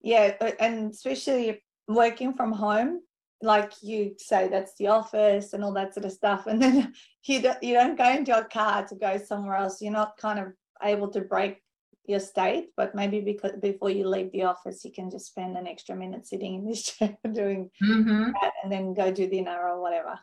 yeah, 0.00 0.34
and 0.60 0.90
especially 0.92 1.62
working 1.88 2.32
from 2.34 2.52
home, 2.52 3.00
like 3.42 3.72
you 3.82 4.14
say, 4.18 4.48
that's 4.48 4.74
the 4.78 4.88
office 4.88 5.52
and 5.52 5.62
all 5.62 5.72
that 5.72 5.94
sort 5.94 6.06
of 6.06 6.12
stuff. 6.12 6.46
And 6.46 6.60
then 6.60 6.92
you 7.24 7.42
don't, 7.42 7.62
you 7.62 7.74
don't 7.74 7.96
go 7.96 8.08
into 8.10 8.36
a 8.36 8.44
car 8.44 8.86
to 8.86 8.94
go 8.94 9.16
somewhere 9.18 9.56
else. 9.56 9.80
You're 9.80 9.92
not 9.92 10.16
kind 10.16 10.38
of 10.38 10.46
able 10.82 11.08
to 11.10 11.20
break 11.20 11.62
your 12.06 12.20
state, 12.20 12.68
but 12.76 12.94
maybe 12.94 13.20
because 13.20 13.52
before 13.60 13.90
you 13.90 14.08
leave 14.08 14.32
the 14.32 14.44
office, 14.44 14.84
you 14.84 14.90
can 14.90 15.10
just 15.10 15.26
spend 15.26 15.56
an 15.56 15.66
extra 15.66 15.94
minute 15.94 16.26
sitting 16.26 16.54
in 16.54 16.64
this 16.66 16.82
chair 16.96 17.16
doing 17.32 17.70
Mhm. 17.82 18.32
that 18.40 18.52
and 18.62 18.72
then 18.72 18.94
go 18.94 19.12
do 19.12 19.28
dinner 19.28 19.60
or 19.68 19.80
whatever. 19.82 20.18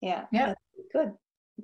Yeah. 0.00 0.26
Yeah. 0.32 0.54
Good. 0.92 1.12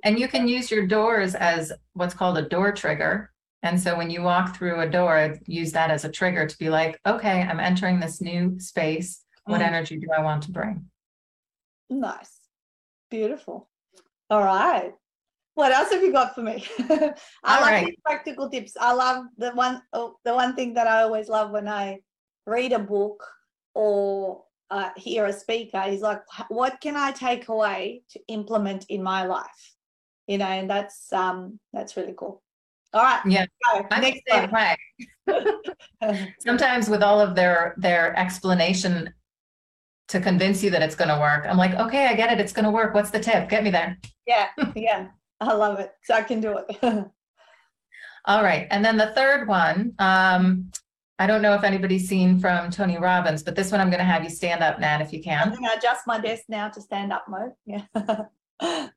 And 0.03 0.19
you 0.19 0.27
can 0.27 0.47
use 0.47 0.69
your 0.71 0.87
doors 0.87 1.35
as 1.35 1.71
what's 1.93 2.13
called 2.13 2.37
a 2.37 2.47
door 2.47 2.71
trigger. 2.71 3.31
And 3.63 3.79
so 3.79 3.95
when 3.95 4.09
you 4.09 4.21
walk 4.23 4.55
through 4.55 4.79
a 4.81 4.89
door, 4.89 5.37
use 5.45 5.71
that 5.73 5.91
as 5.91 6.03
a 6.03 6.09
trigger 6.09 6.47
to 6.47 6.57
be 6.57 6.69
like, 6.69 6.99
okay, 7.07 7.41
I'm 7.41 7.59
entering 7.59 7.99
this 7.99 8.19
new 8.21 8.59
space. 8.59 9.23
What 9.45 9.61
Mm. 9.61 9.65
energy 9.67 9.97
do 9.97 10.07
I 10.15 10.21
want 10.21 10.43
to 10.43 10.51
bring? 10.51 10.85
Nice. 11.91 12.39
Beautiful. 13.09 13.69
All 14.29 14.43
right. 14.43 14.93
What 15.55 15.73
else 15.73 15.91
have 15.91 16.01
you 16.01 16.13
got 16.13 16.33
for 16.33 16.41
me? 16.41 16.63
I 16.79 17.13
All 17.43 17.61
like 17.61 17.71
right. 17.71 17.85
these 17.85 17.95
practical 18.05 18.49
tips. 18.49 18.77
I 18.79 18.93
love 18.93 19.25
the 19.37 19.51
one 19.51 19.81
oh, 19.91 20.15
the 20.23 20.33
one 20.33 20.55
thing 20.55 20.73
that 20.75 20.87
I 20.87 21.01
always 21.01 21.27
love 21.27 21.51
when 21.51 21.67
I 21.67 21.99
read 22.47 22.71
a 22.71 22.79
book 22.79 23.21
or 23.75 24.43
uh, 24.69 24.91
hear 24.95 25.25
a 25.25 25.33
speaker 25.33 25.83
is 25.85 25.99
like, 25.99 26.21
what 26.47 26.79
can 26.79 26.95
I 26.95 27.11
take 27.11 27.49
away 27.49 28.03
to 28.11 28.19
implement 28.29 28.85
in 28.87 29.03
my 29.03 29.25
life? 29.25 29.75
You 30.27 30.37
know, 30.37 30.45
and 30.45 30.69
that's 30.69 31.11
um 31.11 31.59
that's 31.73 31.97
really 31.97 32.15
cool. 32.17 32.41
All 32.93 33.03
right. 33.03 33.21
Yeah, 33.25 33.45
go. 33.73 33.85
I'm 33.91 34.01
the 34.01 34.11
Next 34.11 34.21
same 34.29 34.51
way. 34.51 34.77
Sometimes 36.39 36.89
with 36.89 37.03
all 37.03 37.19
of 37.19 37.35
their 37.35 37.75
their 37.77 38.17
explanation 38.17 39.13
to 40.11 40.19
convince 40.21 40.61
you 40.63 40.69
that 40.71 40.81
it's 40.81 40.95
going 40.95 41.09
to 41.09 41.19
work, 41.19 41.45
I'm 41.47 41.57
like, 41.57 41.73
okay, 41.75 42.07
I 42.07 42.13
get 42.15 42.31
it. 42.31 42.39
It's 42.39 42.53
going 42.53 42.65
to 42.65 42.71
work. 42.71 42.93
What's 42.93 43.09
the 43.11 43.19
tip? 43.19 43.49
Get 43.49 43.63
me 43.63 43.69
there. 43.71 43.97
yeah, 44.27 44.47
yeah. 44.75 45.07
I 45.39 45.53
love 45.53 45.79
it. 45.79 45.91
So 46.03 46.13
I 46.13 46.21
can 46.21 46.39
do 46.39 46.57
it. 46.59 46.77
All 48.25 48.43
right. 48.43 48.67
And 48.69 48.85
then 48.85 48.97
the 48.97 49.07
third 49.15 49.47
one, 49.47 49.93
um, 49.99 50.71
I 51.17 51.25
don't 51.27 51.41
know 51.41 51.53
if 51.55 51.63
anybody's 51.63 52.07
seen 52.07 52.39
from 52.39 52.69
Tony 52.71 52.97
Robbins, 52.97 53.41
but 53.41 53.55
this 53.55 53.71
one 53.71 53.81
I'm 53.81 53.89
going 53.89 53.99
to 53.99 54.05
have 54.05 54.23
you 54.23 54.29
stand 54.29 54.61
up, 54.61 54.79
Nat, 54.79 55.01
if 55.01 55.11
you 55.13 55.23
can. 55.23 55.47
I'm 55.49 55.53
gonna 55.53 55.73
adjust 55.77 56.05
my 56.07 56.19
desk 56.19 56.43
now 56.49 56.69
to 56.69 56.81
stand 56.81 57.11
up 57.13 57.25
mode. 57.27 57.51
Yeah. 57.65 57.83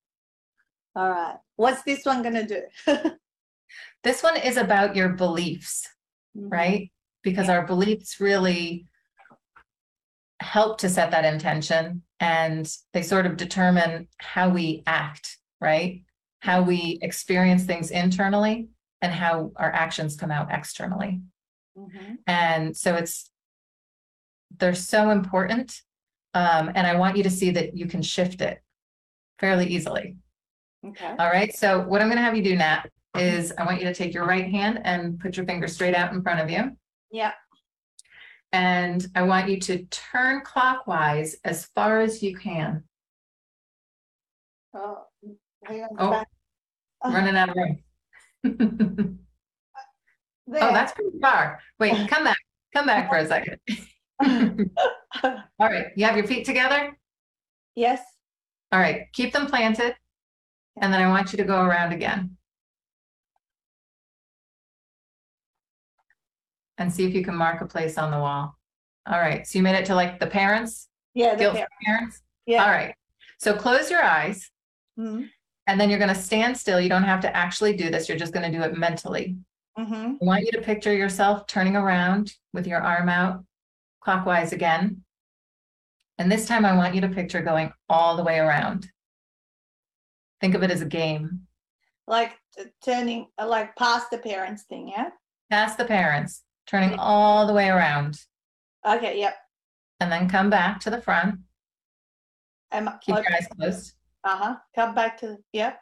All 0.96 1.10
right. 1.10 1.36
What's 1.56 1.82
this 1.82 2.04
one 2.04 2.22
gonna 2.22 2.46
do? 2.46 2.62
This 4.04 4.22
one 4.22 4.36
is 4.36 4.56
about 4.56 4.94
your 4.94 5.10
beliefs, 5.10 5.88
Mhm. 6.36 6.52
right? 6.52 6.92
Because 7.22 7.48
our 7.48 7.66
beliefs 7.66 8.20
really 8.20 8.86
help 10.44 10.78
to 10.78 10.88
set 10.88 11.10
that 11.10 11.24
intention 11.24 12.02
and 12.20 12.70
they 12.92 13.02
sort 13.02 13.26
of 13.26 13.36
determine 13.36 14.08
how 14.18 14.48
we 14.48 14.82
act, 14.86 15.38
right? 15.60 16.02
How 16.40 16.62
we 16.62 16.98
experience 17.02 17.64
things 17.64 17.90
internally 17.90 18.68
and 19.00 19.12
how 19.12 19.52
our 19.56 19.72
actions 19.72 20.16
come 20.16 20.30
out 20.30 20.48
externally. 20.50 21.20
Mhm. 21.76 22.18
And 22.26 22.76
so 22.76 22.94
it's, 22.94 23.30
they're 24.58 24.74
so 24.74 25.10
important. 25.10 25.80
Um, 26.34 26.70
and 26.74 26.86
I 26.86 26.96
want 26.96 27.16
you 27.16 27.22
to 27.24 27.30
see 27.30 27.50
that 27.52 27.76
you 27.76 27.86
can 27.86 28.02
shift 28.02 28.40
it 28.40 28.62
fairly 29.38 29.66
easily. 29.66 30.16
Okay. 30.86 31.14
All 31.18 31.30
right. 31.30 31.54
So 31.54 31.80
what 31.80 32.00
I'm 32.02 32.08
going 32.08 32.18
to 32.18 32.22
have 32.22 32.36
you 32.36 32.44
do, 32.44 32.56
Nat, 32.56 32.86
is 33.16 33.52
I 33.56 33.64
want 33.64 33.80
you 33.80 33.86
to 33.86 33.94
take 33.94 34.12
your 34.12 34.26
right 34.26 34.48
hand 34.50 34.80
and 34.84 35.18
put 35.18 35.36
your 35.36 35.46
finger 35.46 35.68
straight 35.68 35.94
out 35.94 36.12
in 36.12 36.22
front 36.22 36.40
of 36.40 36.50
you. 36.50 36.76
Yeah. 37.10 37.32
And 38.54 39.04
I 39.16 39.22
want 39.22 39.48
you 39.48 39.58
to 39.58 39.84
turn 39.86 40.42
clockwise 40.42 41.34
as 41.44 41.64
far 41.74 42.00
as 42.00 42.22
you 42.22 42.36
can. 42.36 42.84
Oh. 44.72 44.98
Oh. 45.98 46.10
back. 46.10 46.28
Oh. 47.02 47.12
Running 47.12 47.36
out 47.36 47.48
of 47.48 47.56
room. 48.44 49.18
Oh, 50.46 50.74
that's 50.74 50.92
pretty 50.92 51.18
far. 51.22 51.58
Wait, 51.80 51.92
come 52.10 52.22
back. 52.22 52.36
Come 52.74 52.84
back 52.84 53.08
for 53.08 53.16
a 53.16 53.26
second. 53.26 53.58
All 54.22 55.40
right. 55.58 55.86
You 55.96 56.04
have 56.04 56.18
your 56.18 56.26
feet 56.26 56.44
together? 56.44 56.96
yes. 57.74 58.02
All 58.70 58.78
right, 58.78 59.06
keep 59.14 59.32
them 59.32 59.46
planted. 59.46 59.96
And 60.82 60.92
then 60.92 61.00
I 61.00 61.08
want 61.08 61.32
you 61.32 61.38
to 61.38 61.44
go 61.44 61.62
around 61.62 61.92
again. 61.92 62.36
And 66.78 66.92
see 66.92 67.04
if 67.06 67.14
you 67.14 67.22
can 67.24 67.36
mark 67.36 67.60
a 67.60 67.66
place 67.66 67.98
on 67.98 68.10
the 68.10 68.18
wall. 68.18 68.56
All 69.06 69.20
right, 69.20 69.46
so 69.46 69.58
you 69.58 69.62
made 69.62 69.76
it 69.76 69.84
to 69.86 69.94
like 69.94 70.18
the 70.18 70.26
parents, 70.26 70.88
Yeah. 71.14 71.32
the 71.34 71.38
guilt 71.40 71.58
parents? 71.84 72.20
Yeah. 72.46 72.64
All 72.64 72.70
right, 72.70 72.94
so 73.38 73.54
close 73.56 73.90
your 73.90 74.02
eyes 74.02 74.50
Mhm. 74.98 75.28
and 75.66 75.80
then 75.80 75.88
you're 75.90 75.98
gonna 75.98 76.14
stand 76.14 76.56
still. 76.56 76.80
You 76.80 76.88
don't 76.88 77.04
have 77.04 77.20
to 77.20 77.36
actually 77.36 77.76
do 77.76 77.90
this. 77.90 78.08
You're 78.08 78.18
just 78.18 78.32
gonna 78.32 78.50
do 78.50 78.62
it 78.62 78.76
mentally. 78.76 79.36
Mhm. 79.78 80.18
I 80.20 80.24
want 80.24 80.44
you 80.44 80.52
to 80.52 80.62
picture 80.62 80.92
yourself 80.92 81.46
turning 81.46 81.76
around 81.76 82.32
with 82.52 82.66
your 82.66 82.80
arm 82.80 83.08
out 83.08 83.44
clockwise 84.00 84.52
again. 84.52 85.04
And 86.18 86.30
this 86.30 86.46
time 86.46 86.64
I 86.64 86.76
want 86.76 86.94
you 86.94 87.00
to 87.02 87.08
picture 87.08 87.42
going 87.42 87.72
all 87.88 88.16
the 88.16 88.22
way 88.24 88.38
around. 88.38 88.90
Think 90.40 90.54
of 90.54 90.62
it 90.62 90.70
as 90.70 90.82
a 90.82 90.86
game. 90.86 91.46
Like 92.06 92.38
t- 92.56 92.64
turning, 92.84 93.28
uh, 93.38 93.46
like 93.48 93.74
past 93.76 94.10
the 94.10 94.18
parents 94.18 94.64
thing. 94.64 94.88
Yeah. 94.88 95.10
Past 95.50 95.78
the 95.78 95.84
parents, 95.86 96.42
turning 96.66 96.98
all 96.98 97.46
the 97.46 97.52
way 97.52 97.68
around, 97.68 98.18
Okay. 98.86 99.18
Yep. 99.20 99.36
and 100.00 100.10
then 100.10 100.28
come 100.28 100.50
back 100.50 100.80
to 100.80 100.90
the 100.90 101.00
front. 101.00 101.40
Am 102.72 102.88
Keep 103.02 103.16
your 103.16 103.32
eyes 103.34 103.46
closed. 103.56 103.92
Uh 104.24 104.36
huh. 104.36 104.56
Come 104.74 104.94
back 104.94 105.18
to. 105.20 105.36
Yep. 105.52 105.78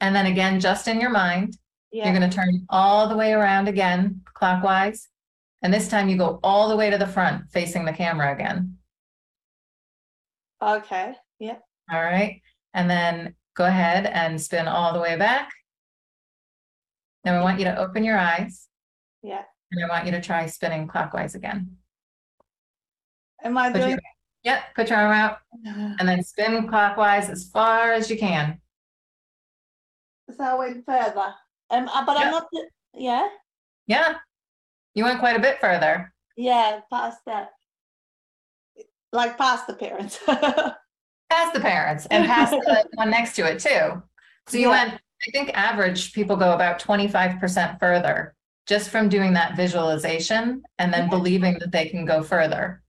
And 0.00 0.14
then 0.14 0.26
again, 0.26 0.58
just 0.60 0.88
in 0.88 1.00
your 1.00 1.10
mind, 1.10 1.56
Yeah. 1.92 2.04
you're 2.08 2.18
going 2.18 2.28
to 2.28 2.34
turn 2.36 2.66
all 2.70 3.08
the 3.08 3.16
way 3.16 3.32
around 3.32 3.68
again, 3.68 4.22
clockwise. 4.34 5.08
And 5.62 5.72
this 5.74 5.88
time 5.88 6.08
you 6.08 6.16
go 6.16 6.38
all 6.42 6.68
the 6.68 6.76
way 6.76 6.88
to 6.88 6.98
the 6.98 7.06
front, 7.06 7.50
facing 7.50 7.84
the 7.84 7.92
camera 7.92 8.32
again. 8.32 8.78
Okay. 10.62 11.14
yep. 11.38 11.62
All 11.92 12.02
right. 12.02 12.40
And 12.74 12.88
then 12.90 13.34
go 13.56 13.64
ahead 13.64 14.06
and 14.06 14.40
spin 14.40 14.68
all 14.68 14.92
the 14.92 15.00
way 15.00 15.16
back. 15.16 15.50
Now 17.24 17.38
I 17.38 17.42
want 17.42 17.58
you 17.58 17.64
to 17.66 17.76
open 17.78 18.04
your 18.04 18.16
eyes 18.18 18.68
Yeah. 19.22 19.42
And 19.70 19.84
I 19.84 19.88
want 19.88 20.06
you 20.06 20.12
to 20.12 20.20
try 20.20 20.46
spinning 20.46 20.86
clockwise 20.88 21.34
again. 21.34 21.76
Am 23.44 23.56
I 23.56 23.70
Put 23.70 23.78
your, 23.80 23.88
doing? 23.88 24.00
yep, 24.44 24.62
put 24.74 24.90
your 24.90 24.98
arm 24.98 25.12
out 25.12 25.38
and 25.64 26.08
then 26.08 26.22
spin 26.22 26.66
clockwise 26.68 27.28
as 27.30 27.48
far 27.50 27.92
as 27.92 28.10
you 28.10 28.18
can. 28.18 28.60
So 30.36 30.42
I 30.44 30.54
went 30.54 30.84
further. 30.84 31.34
Um, 31.70 31.88
uh, 31.88 32.04
but 32.04 32.16
I'm 32.18 32.30
not. 32.30 32.48
the- 32.52 32.68
Yeah. 32.94 33.28
Yeah. 33.86 34.16
You 34.94 35.04
went 35.04 35.20
quite 35.20 35.36
a 35.36 35.40
bit 35.40 35.60
further. 35.60 36.12
Yeah. 36.36 36.80
Past 36.92 37.18
that. 37.26 37.50
Like 39.12 39.38
past 39.38 39.66
the 39.66 39.74
parents. 39.74 40.18
Past 41.30 41.52
the 41.52 41.60
parents 41.60 42.06
and 42.10 42.24
past 42.26 42.52
the 42.52 42.86
one 42.94 43.10
next 43.10 43.36
to 43.36 43.42
it 43.46 43.58
too. 43.58 44.02
So 44.48 44.56
you 44.56 44.70
Yeah. 44.70 44.84
went, 44.84 44.94
I 44.94 45.30
think 45.30 45.50
average 45.52 46.14
people 46.14 46.36
go 46.36 46.52
about 46.54 46.78
twenty-five 46.78 47.38
percent 47.38 47.78
further 47.78 48.34
just 48.68 48.90
from 48.90 49.08
doing 49.08 49.32
that 49.32 49.56
visualization 49.56 50.62
and 50.78 50.92
then 50.92 51.04
Yeah. 51.04 51.16
believing 51.16 51.58
that 51.58 51.72
they 51.72 51.88
can 51.88 52.04
go 52.04 52.22
further. 52.22 52.82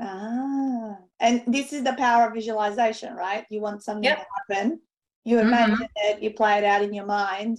Ah, 0.00 0.96
and 1.20 1.42
this 1.46 1.72
is 1.74 1.84
the 1.84 1.92
power 1.92 2.26
of 2.28 2.32
visualization, 2.34 3.14
right? 3.14 3.44
You 3.50 3.60
want 3.60 3.82
something 3.84 4.04
Yep. 4.04 4.18
to 4.18 4.26
happen, 4.56 4.80
you 5.24 5.36
Mhm. 5.36 5.42
imagine 5.42 5.88
it, 5.96 6.22
you 6.22 6.30
play 6.32 6.56
it 6.56 6.64
out 6.64 6.82
in 6.82 6.94
your 6.94 7.04
mind. 7.04 7.58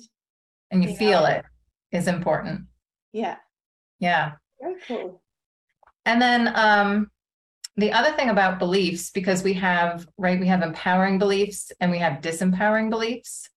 And 0.72 0.84
you 0.84 0.90
You 0.90 0.96
feel 0.98 1.22
know. 1.22 1.28
it 1.28 1.46
is 1.92 2.08
important. 2.08 2.68
Yeah, 3.14 3.38
Yeah. 4.00 4.34
very 4.60 4.82
cool. 4.88 5.22
And 6.06 6.20
then 6.20 6.52
um, 6.56 7.12
the 7.78 7.92
other 7.94 8.12
thing 8.14 8.30
about 8.30 8.58
beliefs, 8.58 9.12
because 9.12 9.44
we 9.44 9.54
have, 9.54 10.08
right, 10.18 10.40
we 10.40 10.48
have 10.48 10.64
empowering 10.64 11.20
beliefs 11.20 11.72
and 11.80 11.92
we 11.92 12.00
have 12.00 12.22
disempowering 12.22 12.90
beliefs. 12.90 13.51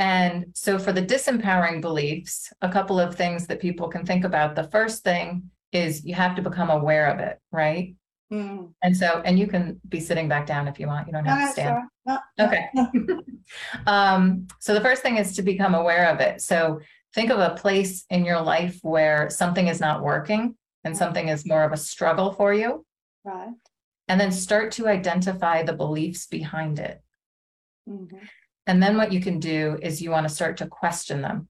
And 0.00 0.46
so 0.54 0.78
for 0.78 0.92
the 0.94 1.02
disempowering 1.02 1.82
beliefs, 1.82 2.50
a 2.62 2.70
couple 2.70 2.98
of 2.98 3.14
things 3.14 3.46
that 3.46 3.60
people 3.60 3.86
can 3.88 4.06
think 4.06 4.24
about. 4.24 4.56
The 4.56 4.64
first 4.64 5.04
thing 5.04 5.50
is 5.72 6.06
you 6.06 6.14
have 6.14 6.34
to 6.36 6.42
become 6.42 6.70
aware 6.70 7.08
of 7.08 7.20
it, 7.20 7.38
right? 7.52 7.94
Mm. 8.32 8.72
And 8.82 8.96
so, 8.96 9.20
and 9.26 9.38
you 9.38 9.46
can 9.46 9.78
be 9.90 10.00
sitting 10.00 10.26
back 10.26 10.46
down 10.46 10.68
if 10.68 10.80
you 10.80 10.86
want, 10.86 11.06
you 11.06 11.12
don't 11.12 11.24
No, 11.24 11.32
have 11.32 11.48
to 11.48 11.52
stand. 11.52 11.84
No, 12.06 12.18
no. 12.38 12.46
Okay. 12.46 12.70
um, 13.86 14.46
so 14.58 14.72
the 14.72 14.80
first 14.80 15.02
thing 15.02 15.18
is 15.18 15.36
to 15.36 15.42
become 15.42 15.74
aware 15.74 16.08
of 16.08 16.20
it. 16.20 16.40
So 16.40 16.80
think 17.14 17.30
of 17.30 17.38
a 17.38 17.54
place 17.56 18.06
in 18.08 18.24
your 18.24 18.40
life 18.40 18.78
where 18.80 19.28
something 19.28 19.68
is 19.68 19.80
not 19.80 20.02
working 20.02 20.56
and 20.82 20.96
something 20.96 21.28
is 21.28 21.44
more 21.44 21.62
of 21.62 21.72
a 21.72 21.76
struggle 21.76 22.32
for 22.32 22.54
you. 22.54 22.86
Right. 23.22 23.52
And 24.08 24.18
then 24.18 24.32
start 24.32 24.72
to 24.72 24.88
identify 24.88 25.62
the 25.62 25.74
beliefs 25.74 26.26
behind 26.26 26.78
it. 26.78 27.02
Mhm. 27.86 28.18
And 28.70 28.80
then 28.80 28.96
what 28.96 29.12
you 29.12 29.20
can 29.20 29.40
do 29.40 29.80
is 29.82 30.00
you 30.00 30.12
want 30.12 30.28
to 30.28 30.32
start 30.32 30.58
to 30.58 30.66
question 30.68 31.22
them. 31.22 31.48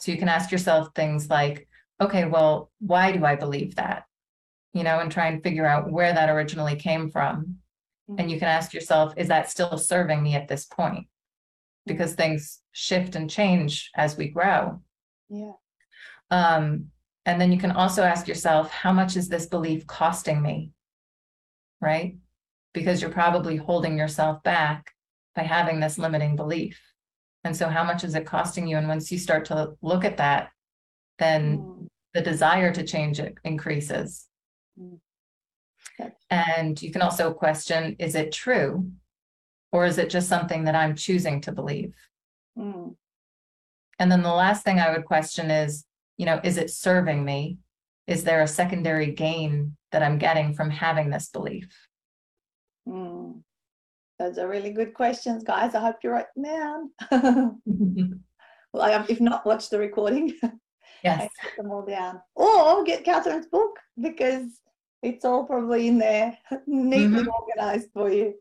So 0.00 0.10
you 0.10 0.18
can 0.18 0.28
ask 0.28 0.50
yourself 0.50 0.88
things 0.92 1.30
like, 1.30 1.68
okay, 2.00 2.24
well, 2.24 2.72
why 2.80 3.12
do 3.12 3.24
I 3.24 3.36
believe 3.36 3.76
that? 3.76 4.02
You 4.72 4.82
know, 4.82 4.98
and 4.98 5.12
try 5.12 5.28
and 5.28 5.44
figure 5.44 5.64
out 5.64 5.92
where 5.92 6.12
that 6.12 6.28
originally 6.28 6.74
came 6.74 7.08
from. 7.08 7.58
And 8.18 8.32
you 8.32 8.40
can 8.40 8.48
ask 8.48 8.74
yourself, 8.74 9.14
is 9.16 9.28
that 9.28 9.48
still 9.48 9.78
serving 9.78 10.24
me 10.24 10.34
at 10.34 10.48
this 10.48 10.64
point? 10.64 11.06
Because 11.86 12.14
things 12.14 12.58
shift 12.72 13.14
and 13.14 13.30
change 13.30 13.92
as 13.94 14.16
we 14.16 14.26
grow. 14.26 14.80
Yeah. 15.28 15.52
Um, 16.32 16.86
and 17.26 17.40
then 17.40 17.52
you 17.52 17.58
can 17.60 17.70
also 17.70 18.02
ask 18.02 18.26
yourself, 18.26 18.72
how 18.72 18.92
much 18.92 19.16
is 19.16 19.28
this 19.28 19.46
belief 19.46 19.86
costing 19.86 20.42
me? 20.42 20.72
Right? 21.80 22.16
Because 22.72 23.00
you're 23.00 23.12
probably 23.12 23.56
holding 23.56 23.96
yourself 23.96 24.42
back 24.42 24.93
by 25.34 25.42
having 25.42 25.80
this 25.80 25.98
limiting 25.98 26.36
belief. 26.36 26.80
And 27.44 27.56
so, 27.56 27.68
how 27.68 27.84
much 27.84 28.04
is 28.04 28.14
it 28.14 28.26
costing 28.26 28.66
you? 28.66 28.76
And 28.76 28.88
once 28.88 29.12
you 29.12 29.18
start 29.18 29.44
to 29.46 29.74
look 29.82 30.04
at 30.04 30.16
that, 30.16 30.50
then 31.18 31.58
Mm. 31.58 31.88
the 32.14 32.20
desire 32.20 32.72
to 32.72 32.84
change 32.84 33.20
it 33.20 33.34
increases. 33.44 34.28
Mm. 34.78 35.00
And 36.30 36.80
you 36.80 36.90
can 36.90 37.02
also 37.02 37.32
question 37.32 37.96
is 37.98 38.14
it 38.14 38.32
true? 38.32 38.90
Or 39.72 39.84
is 39.86 39.98
it 39.98 40.10
just 40.10 40.28
something 40.28 40.64
that 40.64 40.74
I'm 40.74 40.94
choosing 40.96 41.40
to 41.42 41.52
believe? 41.52 41.94
Mm. 42.56 42.96
And 43.98 44.10
then 44.10 44.22
the 44.22 44.32
last 44.32 44.64
thing 44.64 44.80
I 44.80 44.90
would 44.92 45.04
question 45.04 45.50
is, 45.50 45.84
you 46.16 46.26
know, 46.26 46.40
is 46.42 46.56
it 46.56 46.70
serving 46.70 47.24
me? 47.24 47.58
Is 48.06 48.24
there 48.24 48.42
a 48.42 48.48
secondary 48.48 49.12
gain 49.12 49.76
that 49.92 50.02
I'm 50.02 50.18
getting 50.18 50.54
from 50.54 50.70
having 50.70 51.10
this 51.10 51.28
belief? 51.28 51.68
Mm. 52.88 53.42
Those 54.18 54.38
are 54.38 54.48
really 54.48 54.70
good 54.70 54.94
questions, 54.94 55.42
guys. 55.42 55.74
I 55.74 55.80
hope 55.80 55.96
you 56.02 56.10
write 56.10 56.26
them 56.36 56.90
down. 57.10 57.60
well, 58.72 58.82
I- 58.82 59.04
if 59.08 59.20
not, 59.20 59.44
watch 59.46 59.68
the 59.70 59.78
recording. 59.78 60.34
Yes. 61.02 61.28
put 61.42 61.62
them 61.62 61.70
all 61.70 61.84
down. 61.84 62.22
Or 62.34 62.82
get 62.82 63.04
Catherine's 63.04 63.46
book 63.48 63.78
because 64.00 64.46
it's 65.02 65.22
all 65.26 65.44
probably 65.44 65.86
in 65.86 65.98
there, 65.98 66.38
neatly 66.66 67.26
organized 67.26 67.90
for 67.92 68.10
you. 68.10 68.32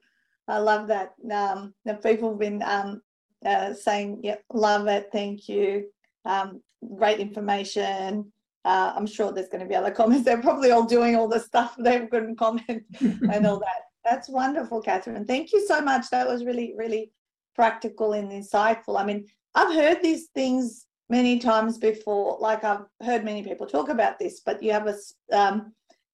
I 0.47 0.59
love 0.59 0.87
that. 0.87 1.11
Um, 1.29 1.73
the 1.83 1.95
people 1.95 2.29
have 2.29 2.39
been 2.39 2.63
um, 2.63 3.01
uh, 3.45 3.73
saying, 3.73 4.21
yep, 4.23 4.43
love 4.53 4.87
it, 4.87 5.09
thank 5.11 5.49
you. 5.49 5.87
Um, 6.23 6.61
great 6.95 7.19
information. 7.19 8.31
Uh, 8.63 8.93
I'm 8.95 9.07
sure 9.07 9.33
there's 9.33 9.49
going 9.49 9.59
to 9.63 9.67
be 9.67 9.75
other 9.75 9.91
comments. 9.91 10.23
They're 10.23 10.41
probably 10.41 10.71
all 10.71 10.85
doing 10.85 11.17
all 11.17 11.27
the 11.27 11.41
stuff 11.41 11.75
they've 11.77 12.09
got 12.09 12.23
in 12.23 12.37
comment 12.37 12.85
and 13.01 13.45
all 13.45 13.59
that. 13.59 13.81
That's 14.05 14.29
wonderful, 14.29 14.81
Catherine. 14.81 15.25
Thank 15.25 15.53
you 15.53 15.65
so 15.65 15.81
much. 15.81 16.09
That 16.09 16.27
was 16.27 16.43
really, 16.45 16.73
really 16.77 17.11
practical 17.55 18.13
and 18.13 18.31
insightful. 18.31 18.99
I 18.99 19.05
mean, 19.05 19.25
I've 19.55 19.73
heard 19.73 20.01
these 20.01 20.27
things 20.35 20.87
many 21.09 21.39
times 21.39 21.77
before. 21.77 22.37
Like 22.39 22.63
I've 22.63 22.85
heard 23.01 23.23
many 23.23 23.43
people 23.43 23.67
talk 23.67 23.89
about 23.89 24.19
this, 24.19 24.41
but 24.41 24.61
you 24.63 24.71
have 24.71 24.87
a 24.87 24.95
um, 25.37 25.73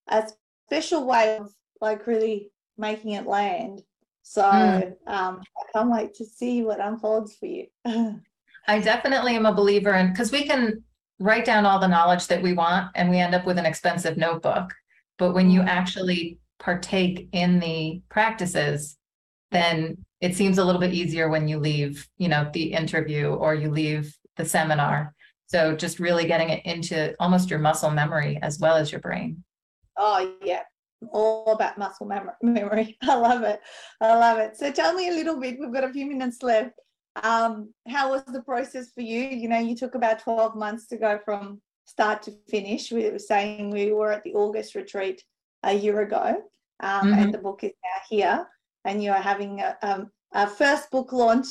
a 0.09 0.27
special 0.67 1.05
way 1.05 1.37
of 1.37 1.53
like 1.81 2.05
really 2.07 2.51
making 2.77 3.11
it 3.11 3.25
land. 3.25 3.81
So 4.23 4.43
Mm. 4.43 4.93
um, 5.07 5.41
I 5.57 5.63
can't 5.73 5.91
wait 5.91 6.13
to 6.15 6.25
see 6.25 6.63
what 6.63 6.79
unfolds 6.79 7.35
for 7.35 7.47
you. 7.47 7.67
I 8.67 8.79
definitely 8.79 9.35
am 9.35 9.45
a 9.47 9.53
believer 9.53 9.93
in 9.95 10.11
because 10.11 10.31
we 10.31 10.45
can 10.45 10.83
write 11.19 11.45
down 11.45 11.65
all 11.65 11.79
the 11.79 11.87
knowledge 11.87 12.27
that 12.27 12.41
we 12.41 12.53
want 12.53 12.91
and 12.95 13.09
we 13.09 13.17
end 13.17 13.33
up 13.33 13.45
with 13.45 13.57
an 13.57 13.65
expensive 13.65 14.17
notebook. 14.17 14.73
But 15.17 15.33
when 15.33 15.49
you 15.49 15.61
Mm. 15.61 15.67
actually 15.67 16.37
partake 16.59 17.29
in 17.31 17.59
the 17.59 18.01
practices, 18.09 18.97
then 19.51 19.97
it 20.21 20.35
seems 20.35 20.57
a 20.57 20.65
little 20.65 20.81
bit 20.81 20.93
easier 20.93 21.29
when 21.29 21.47
you 21.47 21.57
leave, 21.59 22.07
you 22.17 22.27
know, 22.27 22.49
the 22.53 22.73
interview 22.73 23.29
or 23.29 23.55
you 23.55 23.71
leave 23.71 24.15
the 24.35 24.45
seminar. 24.45 25.15
So 25.47 25.75
just 25.75 25.99
really 25.99 26.27
getting 26.27 26.49
it 26.49 26.65
into 26.65 27.15
almost 27.19 27.49
your 27.49 27.59
muscle 27.59 27.89
memory 27.89 28.37
as 28.41 28.59
well 28.59 28.75
as 28.75 28.91
your 28.91 29.01
brain. 29.01 29.43
oh 29.97 30.35
yeah, 30.43 30.61
all 31.11 31.51
about 31.51 31.77
muscle 31.77 32.05
mem- 32.05 32.29
memory. 32.41 32.97
I 33.03 33.15
love 33.15 33.43
it. 33.43 33.59
I 34.01 34.15
love 34.15 34.37
it. 34.37 34.57
So 34.57 34.71
tell 34.71 34.93
me 34.93 35.09
a 35.09 35.13
little 35.13 35.39
bit. 35.39 35.57
We've 35.59 35.73
got 35.73 35.83
a 35.83 35.93
few 35.93 36.05
minutes 36.05 36.43
left. 36.43 36.73
Um, 37.23 37.73
how 37.87 38.11
was 38.11 38.23
the 38.25 38.43
process 38.43 38.91
for 38.93 39.01
you? 39.01 39.21
You 39.21 39.49
know, 39.49 39.59
you 39.59 39.75
took 39.75 39.95
about 39.95 40.19
12 40.19 40.55
months 40.55 40.87
to 40.87 40.97
go 40.97 41.19
from 41.25 41.61
start 41.85 42.21
to 42.23 42.31
finish. 42.47 42.91
We 42.91 43.09
were 43.09 43.19
saying 43.19 43.71
we 43.71 43.91
were 43.91 44.11
at 44.11 44.23
the 44.23 44.33
August 44.33 44.75
retreat 44.75 45.23
a 45.63 45.73
year 45.73 46.01
ago, 46.01 46.41
um, 46.81 47.13
and 47.13 47.33
the 47.33 47.37
book 47.37 47.63
is 47.63 47.71
now 47.83 48.01
here, 48.09 48.47
and 48.85 49.03
you 49.03 49.11
are 49.11 49.21
having 49.21 49.59
a, 49.59 49.77
um, 49.81 50.09
a 50.33 50.47
first 50.47 50.89
book 50.91 51.11
launch 51.11 51.47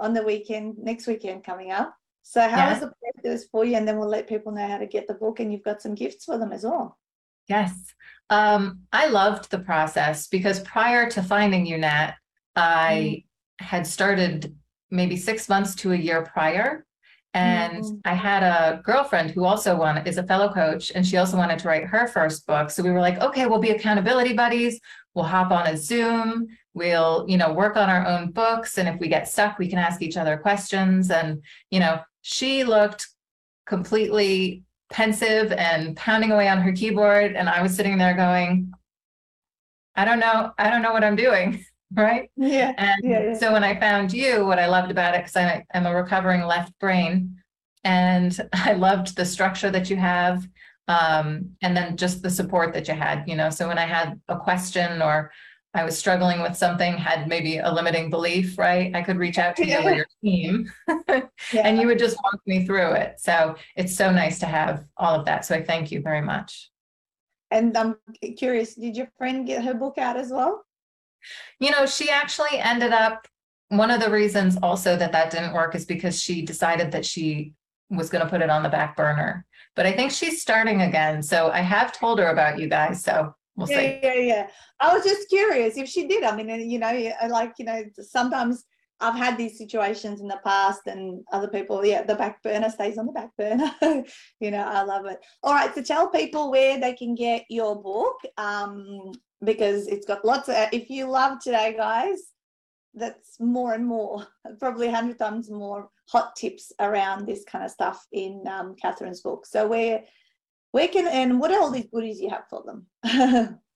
on 0.00 0.12
the 0.14 0.22
weekend, 0.22 0.76
next 0.78 1.06
weekend 1.06 1.44
coming 1.44 1.70
up. 1.70 1.94
So 2.22 2.40
how 2.40 2.68
was 2.70 2.80
Yeah. 2.80 2.86
the 2.86 2.92
process 3.22 3.44
for 3.50 3.64
you? 3.64 3.76
And 3.76 3.86
then 3.86 3.98
we'll 3.98 4.08
let 4.08 4.28
people 4.28 4.52
know 4.52 4.66
how 4.66 4.78
to 4.78 4.86
get 4.86 5.06
the 5.06 5.14
book, 5.14 5.40
and 5.40 5.52
you've 5.52 5.62
got 5.64 5.82
some 5.82 5.94
gifts 5.94 6.24
for 6.24 6.38
them 6.38 6.52
as 6.52 6.64
well. 6.64 6.98
Yes. 7.48 7.72
Um, 8.30 8.82
I 8.92 9.08
loved 9.08 9.50
the 9.50 9.58
process 9.58 10.28
because 10.28 10.60
prior 10.60 11.10
to 11.10 11.22
finding 11.22 11.66
you, 11.66 11.78
Nat, 11.78 12.14
I 12.56 13.24
had 13.58 13.86
started 13.86 14.56
maybe 14.90 15.16
six 15.16 15.48
months 15.48 15.74
to 15.76 15.92
a 15.92 15.96
year 15.96 16.22
prior. 16.22 16.86
And 17.34 17.82
Mhm. 17.82 18.00
I 18.04 18.14
had 18.14 18.42
a 18.42 18.82
girlfriend 18.82 19.30
who 19.30 19.44
also 19.44 19.74
wanted 19.74 20.06
is 20.06 20.18
a 20.18 20.22
fellow 20.22 20.52
coach, 20.52 20.92
and 20.94 21.06
she 21.06 21.16
also 21.16 21.36
wanted 21.36 21.58
to 21.60 21.68
write 21.68 21.84
her 21.86 22.06
first 22.06 22.46
book. 22.46 22.70
So 22.70 22.82
we 22.82 22.90
were 22.90 23.00
like, 23.00 23.18
okay, 23.20 23.46
we'll 23.46 23.58
be 23.58 23.70
accountability 23.70 24.34
buddies. 24.34 24.78
We'll 25.14 25.24
hop 25.24 25.50
on 25.50 25.66
a 25.66 25.76
Zoom. 25.76 26.48
We'll, 26.74 27.24
you 27.28 27.36
know, 27.38 27.52
work 27.52 27.76
on 27.76 27.88
our 27.88 28.06
own 28.06 28.32
books. 28.32 28.78
And 28.78 28.88
if 28.88 28.98
we 29.00 29.08
get 29.08 29.28
stuck, 29.28 29.58
we 29.58 29.68
can 29.68 29.78
ask 29.78 30.02
each 30.02 30.16
other 30.16 30.36
questions. 30.36 31.10
And, 31.10 31.42
you 31.70 31.80
know, 31.80 32.00
she 32.22 32.64
looked 32.64 33.08
completely 33.66 34.62
pensive 34.90 35.52
and 35.52 35.96
pounding 35.96 36.32
away 36.32 36.48
on 36.48 36.60
her 36.60 36.72
keyboard. 36.72 37.34
And 37.34 37.48
I 37.48 37.62
was 37.62 37.74
sitting 37.74 37.96
there 37.98 38.14
going, 38.14 38.72
I 39.94 40.04
don't 40.04 40.20
know, 40.20 40.52
I 40.58 40.70
don't 40.70 40.82
know 40.82 40.92
what 40.92 41.04
I'm 41.04 41.16
doing. 41.16 41.64
Right. 41.94 42.30
Yeah. 42.36 42.72
And 42.76 43.00
Yeah, 43.02 43.22
yeah. 43.22 43.34
so 43.34 43.52
when 43.52 43.64
I 43.64 43.78
found 43.78 44.12
you, 44.12 44.44
what 44.46 44.58
I 44.58 44.66
loved 44.66 44.90
about 44.90 45.14
it, 45.14 45.24
because 45.26 45.64
I'm 45.74 45.86
a 45.86 45.94
recovering 45.94 46.42
left 46.42 46.78
brain, 46.78 47.36
and 47.84 48.38
I 48.52 48.72
loved 48.72 49.16
the 49.16 49.24
structure 49.24 49.70
that 49.70 49.90
you 49.90 49.96
have, 49.96 50.48
um, 50.88 51.50
and 51.62 51.76
then 51.76 51.96
just 51.96 52.22
the 52.22 52.30
support 52.30 52.72
that 52.74 52.88
you 52.88 52.94
had, 52.94 53.24
you 53.28 53.36
know. 53.36 53.50
So 53.50 53.68
when 53.68 53.78
I 53.78 53.86
had 53.86 54.20
a 54.28 54.38
question 54.38 55.02
or 55.02 55.32
I 55.74 55.84
was 55.84 55.96
struggling 55.98 56.42
with 56.42 56.54
something, 56.56 56.98
had 56.98 57.28
maybe 57.28 57.56
a 57.58 57.72
limiting 57.72 58.10
belief, 58.10 58.58
right? 58.58 58.94
I 58.94 59.00
could 59.02 59.16
reach 59.16 59.38
out 59.38 59.56
to 59.56 59.66
you 59.66 59.78
or 59.78 59.92
your 59.92 60.06
team, 60.22 60.70
Yeah. 61.08 61.22
and 61.54 61.78
you 61.78 61.86
would 61.86 61.98
just 61.98 62.18
walk 62.22 62.40
me 62.46 62.66
through 62.66 62.92
it. 62.92 63.20
So 63.20 63.56
it's 63.74 63.94
so 63.96 64.12
nice 64.12 64.38
to 64.40 64.46
have 64.46 64.84
all 64.98 65.14
of 65.18 65.24
that. 65.24 65.46
So 65.46 65.54
I 65.54 65.62
thank 65.62 65.90
you 65.90 66.02
very 66.02 66.20
much. 66.20 66.70
And 67.50 67.76
I'm 67.76 67.96
curious, 68.36 68.74
did 68.74 68.96
your 68.96 69.08
friend 69.16 69.46
get 69.46 69.64
her 69.64 69.74
book 69.74 69.96
out 69.98 70.16
as 70.16 70.30
well? 70.30 70.64
You 71.60 71.70
know, 71.70 71.86
she 71.86 72.10
actually 72.10 72.58
ended 72.58 72.92
up, 72.92 73.26
one 73.68 73.90
of 73.90 74.00
the 74.00 74.10
reasons 74.10 74.58
also 74.62 74.96
that 74.96 75.12
that 75.12 75.30
didn't 75.30 75.54
work 75.54 75.74
is 75.74 75.84
because 75.84 76.20
she 76.20 76.42
decided 76.42 76.92
that 76.92 77.06
she 77.06 77.54
was 77.90 78.10
going 78.10 78.24
to 78.24 78.30
put 78.30 78.42
it 78.42 78.50
on 78.50 78.62
the 78.62 78.68
back 78.68 78.96
burner. 78.96 79.46
But 79.74 79.86
I 79.86 79.92
think 79.92 80.10
she's 80.10 80.42
starting 80.42 80.82
again. 80.82 81.22
So 81.22 81.50
I 81.50 81.60
have 81.60 81.92
told 81.92 82.18
her 82.18 82.28
about 82.28 82.58
you 82.58 82.68
guys. 82.68 83.02
So 83.02 83.34
we'll 83.56 83.66
see. 83.66 83.74
Yeah, 83.74 84.00
yeah, 84.02 84.14
yeah. 84.14 84.46
I 84.80 84.94
was 84.94 85.04
just 85.04 85.28
curious 85.28 85.76
if 85.76 85.88
she 85.88 86.06
did. 86.06 86.24
I 86.24 86.36
mean, 86.36 86.70
you 86.70 86.78
know, 86.78 87.12
like, 87.28 87.54
you 87.58 87.64
know, 87.64 87.82
sometimes 88.00 88.64
I've 89.02 89.16
had 89.16 89.36
these 89.36 89.58
situations 89.58 90.20
in 90.20 90.28
the 90.28 90.40
past, 90.44 90.82
and 90.86 91.24
other 91.32 91.48
people, 91.48 91.84
yeah, 91.84 92.02
the 92.02 92.14
back 92.14 92.42
burner 92.42 92.70
stays 92.70 92.98
on 92.98 93.06
the 93.06 93.12
back 93.12 93.30
burner. 93.36 93.72
you 94.40 94.50
know, 94.50 94.62
I 94.62 94.82
love 94.84 95.06
it. 95.06 95.18
All 95.42 95.52
right, 95.52 95.74
so 95.74 95.82
tell 95.82 96.08
people 96.08 96.50
where 96.50 96.78
they 96.78 96.94
can 96.94 97.14
get 97.14 97.44
your 97.50 97.82
book 97.82 98.16
um, 98.38 99.10
because 99.44 99.86
it's 99.86 100.06
got 100.06 100.24
lots 100.24 100.48
of. 100.48 100.56
If 100.72 100.90
you 100.90 101.06
love 101.06 101.40
today, 101.40 101.74
guys, 101.76 102.18
that's 102.94 103.40
more 103.40 103.74
and 103.74 103.86
more, 103.86 104.26
probably 104.60 104.88
a 104.88 104.94
hundred 104.94 105.18
times 105.18 105.50
more 105.50 105.88
hot 106.08 106.36
tips 106.36 106.72
around 106.80 107.26
this 107.26 107.44
kind 107.44 107.64
of 107.64 107.70
stuff 107.70 108.06
in 108.12 108.44
um, 108.46 108.74
Catherine's 108.80 109.20
book. 109.20 109.46
So 109.46 109.66
where 109.66 110.04
where 110.72 110.88
can 110.88 111.06
and 111.06 111.38
what 111.38 111.50
are 111.50 111.60
all 111.60 111.70
these 111.70 111.88
goodies 111.92 112.20
you 112.20 112.30
have 112.30 112.48
for 112.48 112.62
them? 112.64 113.58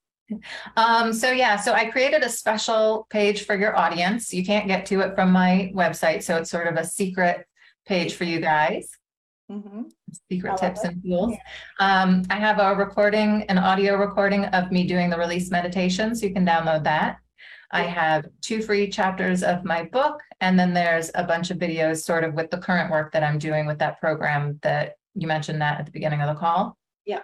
Um, 0.77 1.13
so 1.13 1.31
yeah, 1.31 1.57
so 1.57 1.73
I 1.73 1.85
created 1.87 2.23
a 2.23 2.29
special 2.29 3.07
page 3.11 3.45
for 3.45 3.57
your 3.57 3.77
audience. 3.77 4.33
You 4.35 4.45
can't 4.45 4.67
get 4.67 4.87
to 4.87 5.01
it 5.01 5.15
from 5.15 5.31
my 5.31 5.73
website, 5.75 6.23
so 6.23 6.37
it's 6.37 6.51
sort 6.51 6.67
of 6.67 6.77
a 6.77 6.85
secret 6.85 7.47
page 7.87 8.15
for 8.15 8.25
you 8.25 8.41
guys. 8.41 8.91
Hmm 9.51 9.83
Secret 10.29 10.51
I 10.51 10.53
love 10.53 10.61
tips 10.61 10.85
and 10.85 11.03
tools. 11.03 11.35
Um, 11.79 12.25
I 12.31 12.37
have 12.37 12.59
a 12.59 12.75
recording, 12.75 13.45
an 13.45 13.59
audio 13.59 13.97
recording 13.97 14.47
of 14.47 14.73
me 14.73 14.87
doing 14.87 15.09
the 15.09 15.19
release 15.19 15.51
meditation, 15.51 16.15
so 16.15 16.27
you 16.27 16.35
can 16.35 16.47
download 16.47 16.85
that. 16.85 17.19
I 17.71 17.83
have 17.83 18.27
two 18.41 18.63
free 18.63 18.89
chapters 18.89 19.43
of 19.43 19.65
my 19.65 19.83
book, 19.85 20.21
and 20.41 20.59
then 20.59 20.75
there's 20.75 21.11
a 21.15 21.25
bunch 21.25 21.51
of 21.51 21.59
videos 21.59 22.03
sort 22.03 22.25
of 22.25 22.35
with 22.35 22.51
the 22.51 22.59
current 22.59 22.91
work 22.91 23.13
that 23.13 23.23
I'm 23.23 23.39
doing 23.39 23.67
with 23.67 23.79
that 23.79 24.01
program 24.01 24.59
that 24.63 24.95
you 25.15 25.29
mentioned 25.29 25.61
that 25.61 25.81
at 25.81 25.87
the 25.87 25.93
beginning 25.93 26.23
of 26.23 26.35
the 26.35 26.41
call. 26.41 26.77
Yeah. 27.05 27.23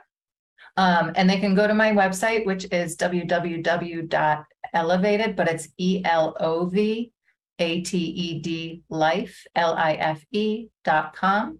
Um, 0.76 1.12
and 1.16 1.28
they 1.28 1.38
can 1.38 1.54
go 1.54 1.66
to 1.66 1.74
my 1.74 1.92
website, 1.92 2.46
which 2.46 2.66
is 2.72 2.96
www.elovated, 2.96 5.36
but 5.36 5.48
it's 5.48 5.68
E 5.78 6.02
L 6.04 6.36
O 6.38 6.66
V 6.66 7.12
A 7.58 7.80
T 7.82 7.98
E 7.98 8.38
D 8.40 8.82
life, 8.88 9.44
L 9.54 9.74
I 9.74 9.92
F 9.94 10.24
E 10.30 10.68
dot 10.84 11.16
com 11.16 11.58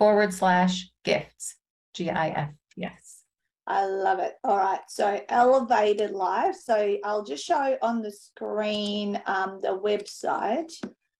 forward 0.00 0.32
slash 0.32 0.90
gifts, 1.04 1.56
G 1.92 2.08
I 2.08 2.28
F 2.30 2.50
T 2.74 2.84
S. 2.84 3.22
I 3.66 3.84
love 3.84 4.18
it. 4.18 4.32
All 4.42 4.56
right. 4.56 4.80
So 4.88 5.20
elevated 5.28 6.10
life. 6.10 6.56
So 6.56 6.96
I'll 7.04 7.22
just 7.22 7.44
show 7.44 7.76
on 7.82 8.00
the 8.00 8.10
screen 8.10 9.20
um, 9.26 9.60
the 9.60 9.78
website. 9.78 10.72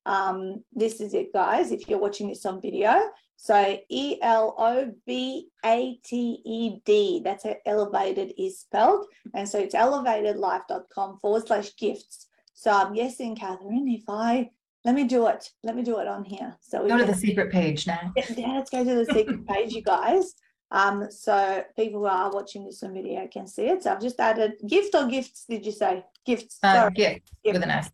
Um, 0.07 0.63
this 0.73 0.99
is 0.99 1.13
it, 1.13 1.31
guys, 1.31 1.71
if 1.71 1.87
you're 1.87 1.99
watching 1.99 2.27
this 2.27 2.45
on 2.45 2.59
video. 2.59 2.99
So 3.37 3.77
E 3.87 4.17
L 4.21 4.55
O 4.57 4.91
V 5.05 5.47
A 5.63 5.99
T 6.03 6.41
E 6.43 6.79
D. 6.83 7.21
That's 7.23 7.43
how 7.43 7.55
elevated 7.67 8.33
is 8.37 8.59
spelled. 8.59 9.05
And 9.35 9.47
so 9.47 9.59
it's 9.59 9.75
elovatedlife.com 9.75 11.19
forward 11.19 11.47
slash 11.47 11.75
gifts. 11.77 12.27
So 12.55 12.71
I'm 12.71 12.93
guessing, 12.93 13.35
Catherine, 13.35 13.87
if 13.87 14.03
I 14.09 14.49
let 14.83 14.95
me 14.95 15.03
do 15.05 15.27
it, 15.27 15.49
let 15.63 15.75
me 15.75 15.83
do 15.83 15.99
it 15.99 16.07
on 16.07 16.23
here. 16.23 16.55
So 16.61 16.83
we 16.83 16.89
Go 16.89 16.97
to 16.97 17.05
the 17.05 17.13
secret 17.13 17.51
page 17.51 17.87
now. 17.87 18.11
yeah, 18.15 18.25
yeah, 18.35 18.47
let's 18.53 18.69
go 18.69 18.83
to 18.83 19.05
the 19.05 19.13
secret 19.13 19.45
page, 19.47 19.73
you 19.73 19.81
guys. 19.83 20.33
Um, 20.71 21.07
so 21.11 21.63
people 21.75 21.99
who 21.99 22.05
are 22.05 22.31
watching 22.31 22.65
this 22.65 22.81
on 22.81 22.93
video 22.93 23.27
can 23.27 23.45
see 23.45 23.65
it. 23.65 23.83
So 23.83 23.91
I've 23.91 24.01
just 24.01 24.19
added 24.19 24.53
gift 24.67 24.95
or 24.95 25.05
gifts, 25.07 25.45
did 25.49 25.65
you 25.65 25.71
say? 25.71 26.03
Gifts. 26.25 26.59
Uh, 26.63 26.73
Sorry, 26.73 26.91
gift 26.93 27.31
gift. 27.43 27.53
with 27.55 27.63
an 27.63 27.71
S. 27.71 27.91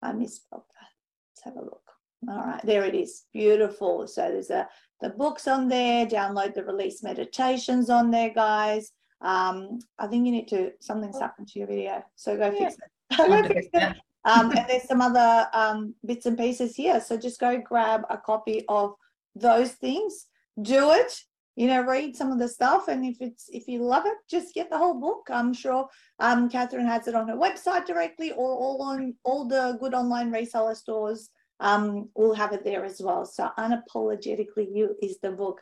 I 0.00 0.12
misspelled 0.12 0.62
that. 0.62 0.88
Let's 1.34 1.44
have 1.44 1.56
a 1.56 1.64
look. 1.64 1.82
All 2.28 2.36
right, 2.36 2.60
there 2.64 2.84
it 2.84 2.94
is. 2.94 3.24
Beautiful. 3.32 4.06
So 4.06 4.22
there's 4.22 4.50
a 4.50 4.68
the 5.00 5.10
books 5.10 5.46
on 5.46 5.68
there. 5.68 6.06
Download 6.06 6.54
the 6.54 6.64
release 6.64 7.02
meditations 7.02 7.90
on 7.90 8.10
there, 8.10 8.30
guys. 8.30 8.92
Um, 9.20 9.80
I 9.98 10.06
think 10.06 10.26
you 10.26 10.32
need 10.32 10.48
to 10.48 10.72
something's 10.80 11.18
happened 11.18 11.48
to 11.48 11.58
your 11.58 11.68
video. 11.68 12.04
So 12.16 12.36
go 12.36 12.50
fix 12.52 12.74
it. 12.74 12.80
Go 13.16 13.42
fix 13.42 13.66
it. 13.72 13.96
Um, 14.24 14.50
and 14.50 14.68
there's 14.68 14.84
some 14.88 15.00
other 15.00 15.48
um, 15.52 15.94
bits 16.04 16.26
and 16.26 16.36
pieces 16.36 16.74
here. 16.74 17.00
So 17.00 17.16
just 17.16 17.40
go 17.40 17.60
grab 17.60 18.02
a 18.10 18.18
copy 18.18 18.64
of 18.68 18.94
those 19.34 19.72
things, 19.72 20.26
do 20.60 20.90
it, 20.92 21.12
you 21.56 21.66
know, 21.66 21.82
read 21.82 22.16
some 22.16 22.30
of 22.30 22.38
the 22.38 22.48
stuff. 22.48 22.88
And 22.88 23.04
if 23.04 23.16
it's 23.20 23.48
if 23.52 23.66
you 23.66 23.82
love 23.82 24.04
it, 24.06 24.16
just 24.30 24.54
get 24.54 24.70
the 24.70 24.78
whole 24.78 24.94
book. 25.00 25.28
I'm 25.30 25.52
sure 25.52 25.88
um, 26.20 26.48
Catherine 26.48 26.86
has 26.86 27.08
it 27.08 27.14
on 27.14 27.28
her 27.28 27.36
website 27.36 27.86
directly 27.86 28.32
or 28.32 28.50
all 28.50 28.82
on 28.82 29.14
all 29.24 29.46
the 29.46 29.76
good 29.80 29.94
online 29.94 30.32
reseller 30.32 30.76
stores. 30.76 31.30
Um, 31.60 32.08
will 32.14 32.34
have 32.34 32.52
it 32.52 32.64
there 32.64 32.84
as 32.84 33.00
well. 33.02 33.24
So 33.26 33.50
unapologetically 33.58 34.68
you 34.72 34.94
is 35.02 35.18
the 35.20 35.32
book. 35.32 35.60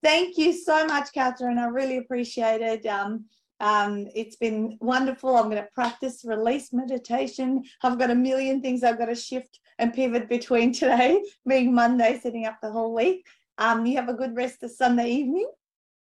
Thank 0.00 0.38
you 0.38 0.52
so 0.52 0.86
much, 0.86 1.12
Catherine. 1.12 1.58
I 1.58 1.66
really 1.66 1.96
appreciate 1.96 2.60
it. 2.60 2.86
Um, 3.62 4.08
it's 4.12 4.34
been 4.34 4.76
wonderful. 4.80 5.36
I'm 5.36 5.44
going 5.48 5.62
to 5.62 5.68
practice 5.72 6.24
release 6.24 6.72
meditation. 6.72 7.62
I've 7.84 7.96
got 7.98 8.10
a 8.10 8.14
million 8.14 8.60
things 8.60 8.82
I've 8.82 8.98
got 8.98 9.06
to 9.06 9.14
shift 9.14 9.60
and 9.78 9.94
pivot 9.94 10.28
between 10.28 10.72
today, 10.80 11.22
being 11.48 11.72
Monday, 11.72 12.18
setting 12.20 12.44
up 12.44 12.58
the 12.60 12.72
whole 12.72 12.92
week. 12.92 13.24
Um, 13.58 13.86
you 13.86 13.96
have 13.96 14.08
a 14.08 14.14
good 14.14 14.34
rest 14.34 14.64
of 14.64 14.72
Sunday 14.72 15.08
evening. 15.10 15.48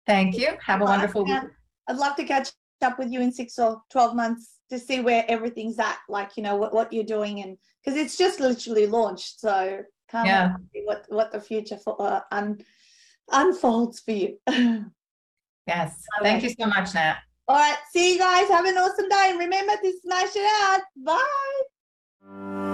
Thank 0.08 0.36
you. 0.36 0.58
Have 0.66 0.82
a 0.82 0.86
wonderful 0.86 1.26
week. 1.26 1.44
I'd 1.88 1.98
love 1.98 2.16
to 2.16 2.24
catch 2.24 2.50
up 2.82 2.98
with 2.98 3.12
you 3.12 3.22
in 3.22 3.32
six 3.32 3.60
or 3.60 3.82
12 3.92 4.16
months 4.16 4.56
to 4.72 4.80
see 4.80 5.02
where 5.02 5.24
everything's 5.28 5.78
at, 5.78 6.00
like, 6.10 6.32
you 6.36 6.42
know, 6.42 6.56
what, 6.56 6.74
what 6.74 6.92
you're 6.92 7.04
doing. 7.04 7.44
And 7.44 7.58
because 7.86 8.00
it's 8.00 8.18
just 8.18 8.40
literally 8.40 8.88
launched. 8.88 9.40
So 9.40 9.82
can't 10.10 10.26
Yeah. 10.28 10.56
see 10.74 10.82
what, 10.86 11.06
what 11.10 11.32
the 11.32 11.40
future 11.40 11.78
for, 11.78 12.02
uh, 12.02 12.22
un, 12.32 12.64
unfolds 13.32 14.00
for 14.00 14.12
you. 14.12 14.40
Yes. 15.66 16.04
Thank 16.22 16.44
you 16.44 16.50
so 16.50 16.66
much, 16.66 16.94
Nat. 16.94 17.20
All 17.48 17.58
right. 17.58 17.78
See 17.92 18.14
you 18.14 18.20
guys. 18.20 18.48
Have 18.50 18.66
an 18.66 18.78
awesome 18.78 19.10
day. 19.10 19.28
And 19.30 19.40
remember 19.40 19.74
to 19.76 19.94
smash 20.02 20.36
it 20.36 20.50
out. 20.64 20.82
Bye. 20.98 22.73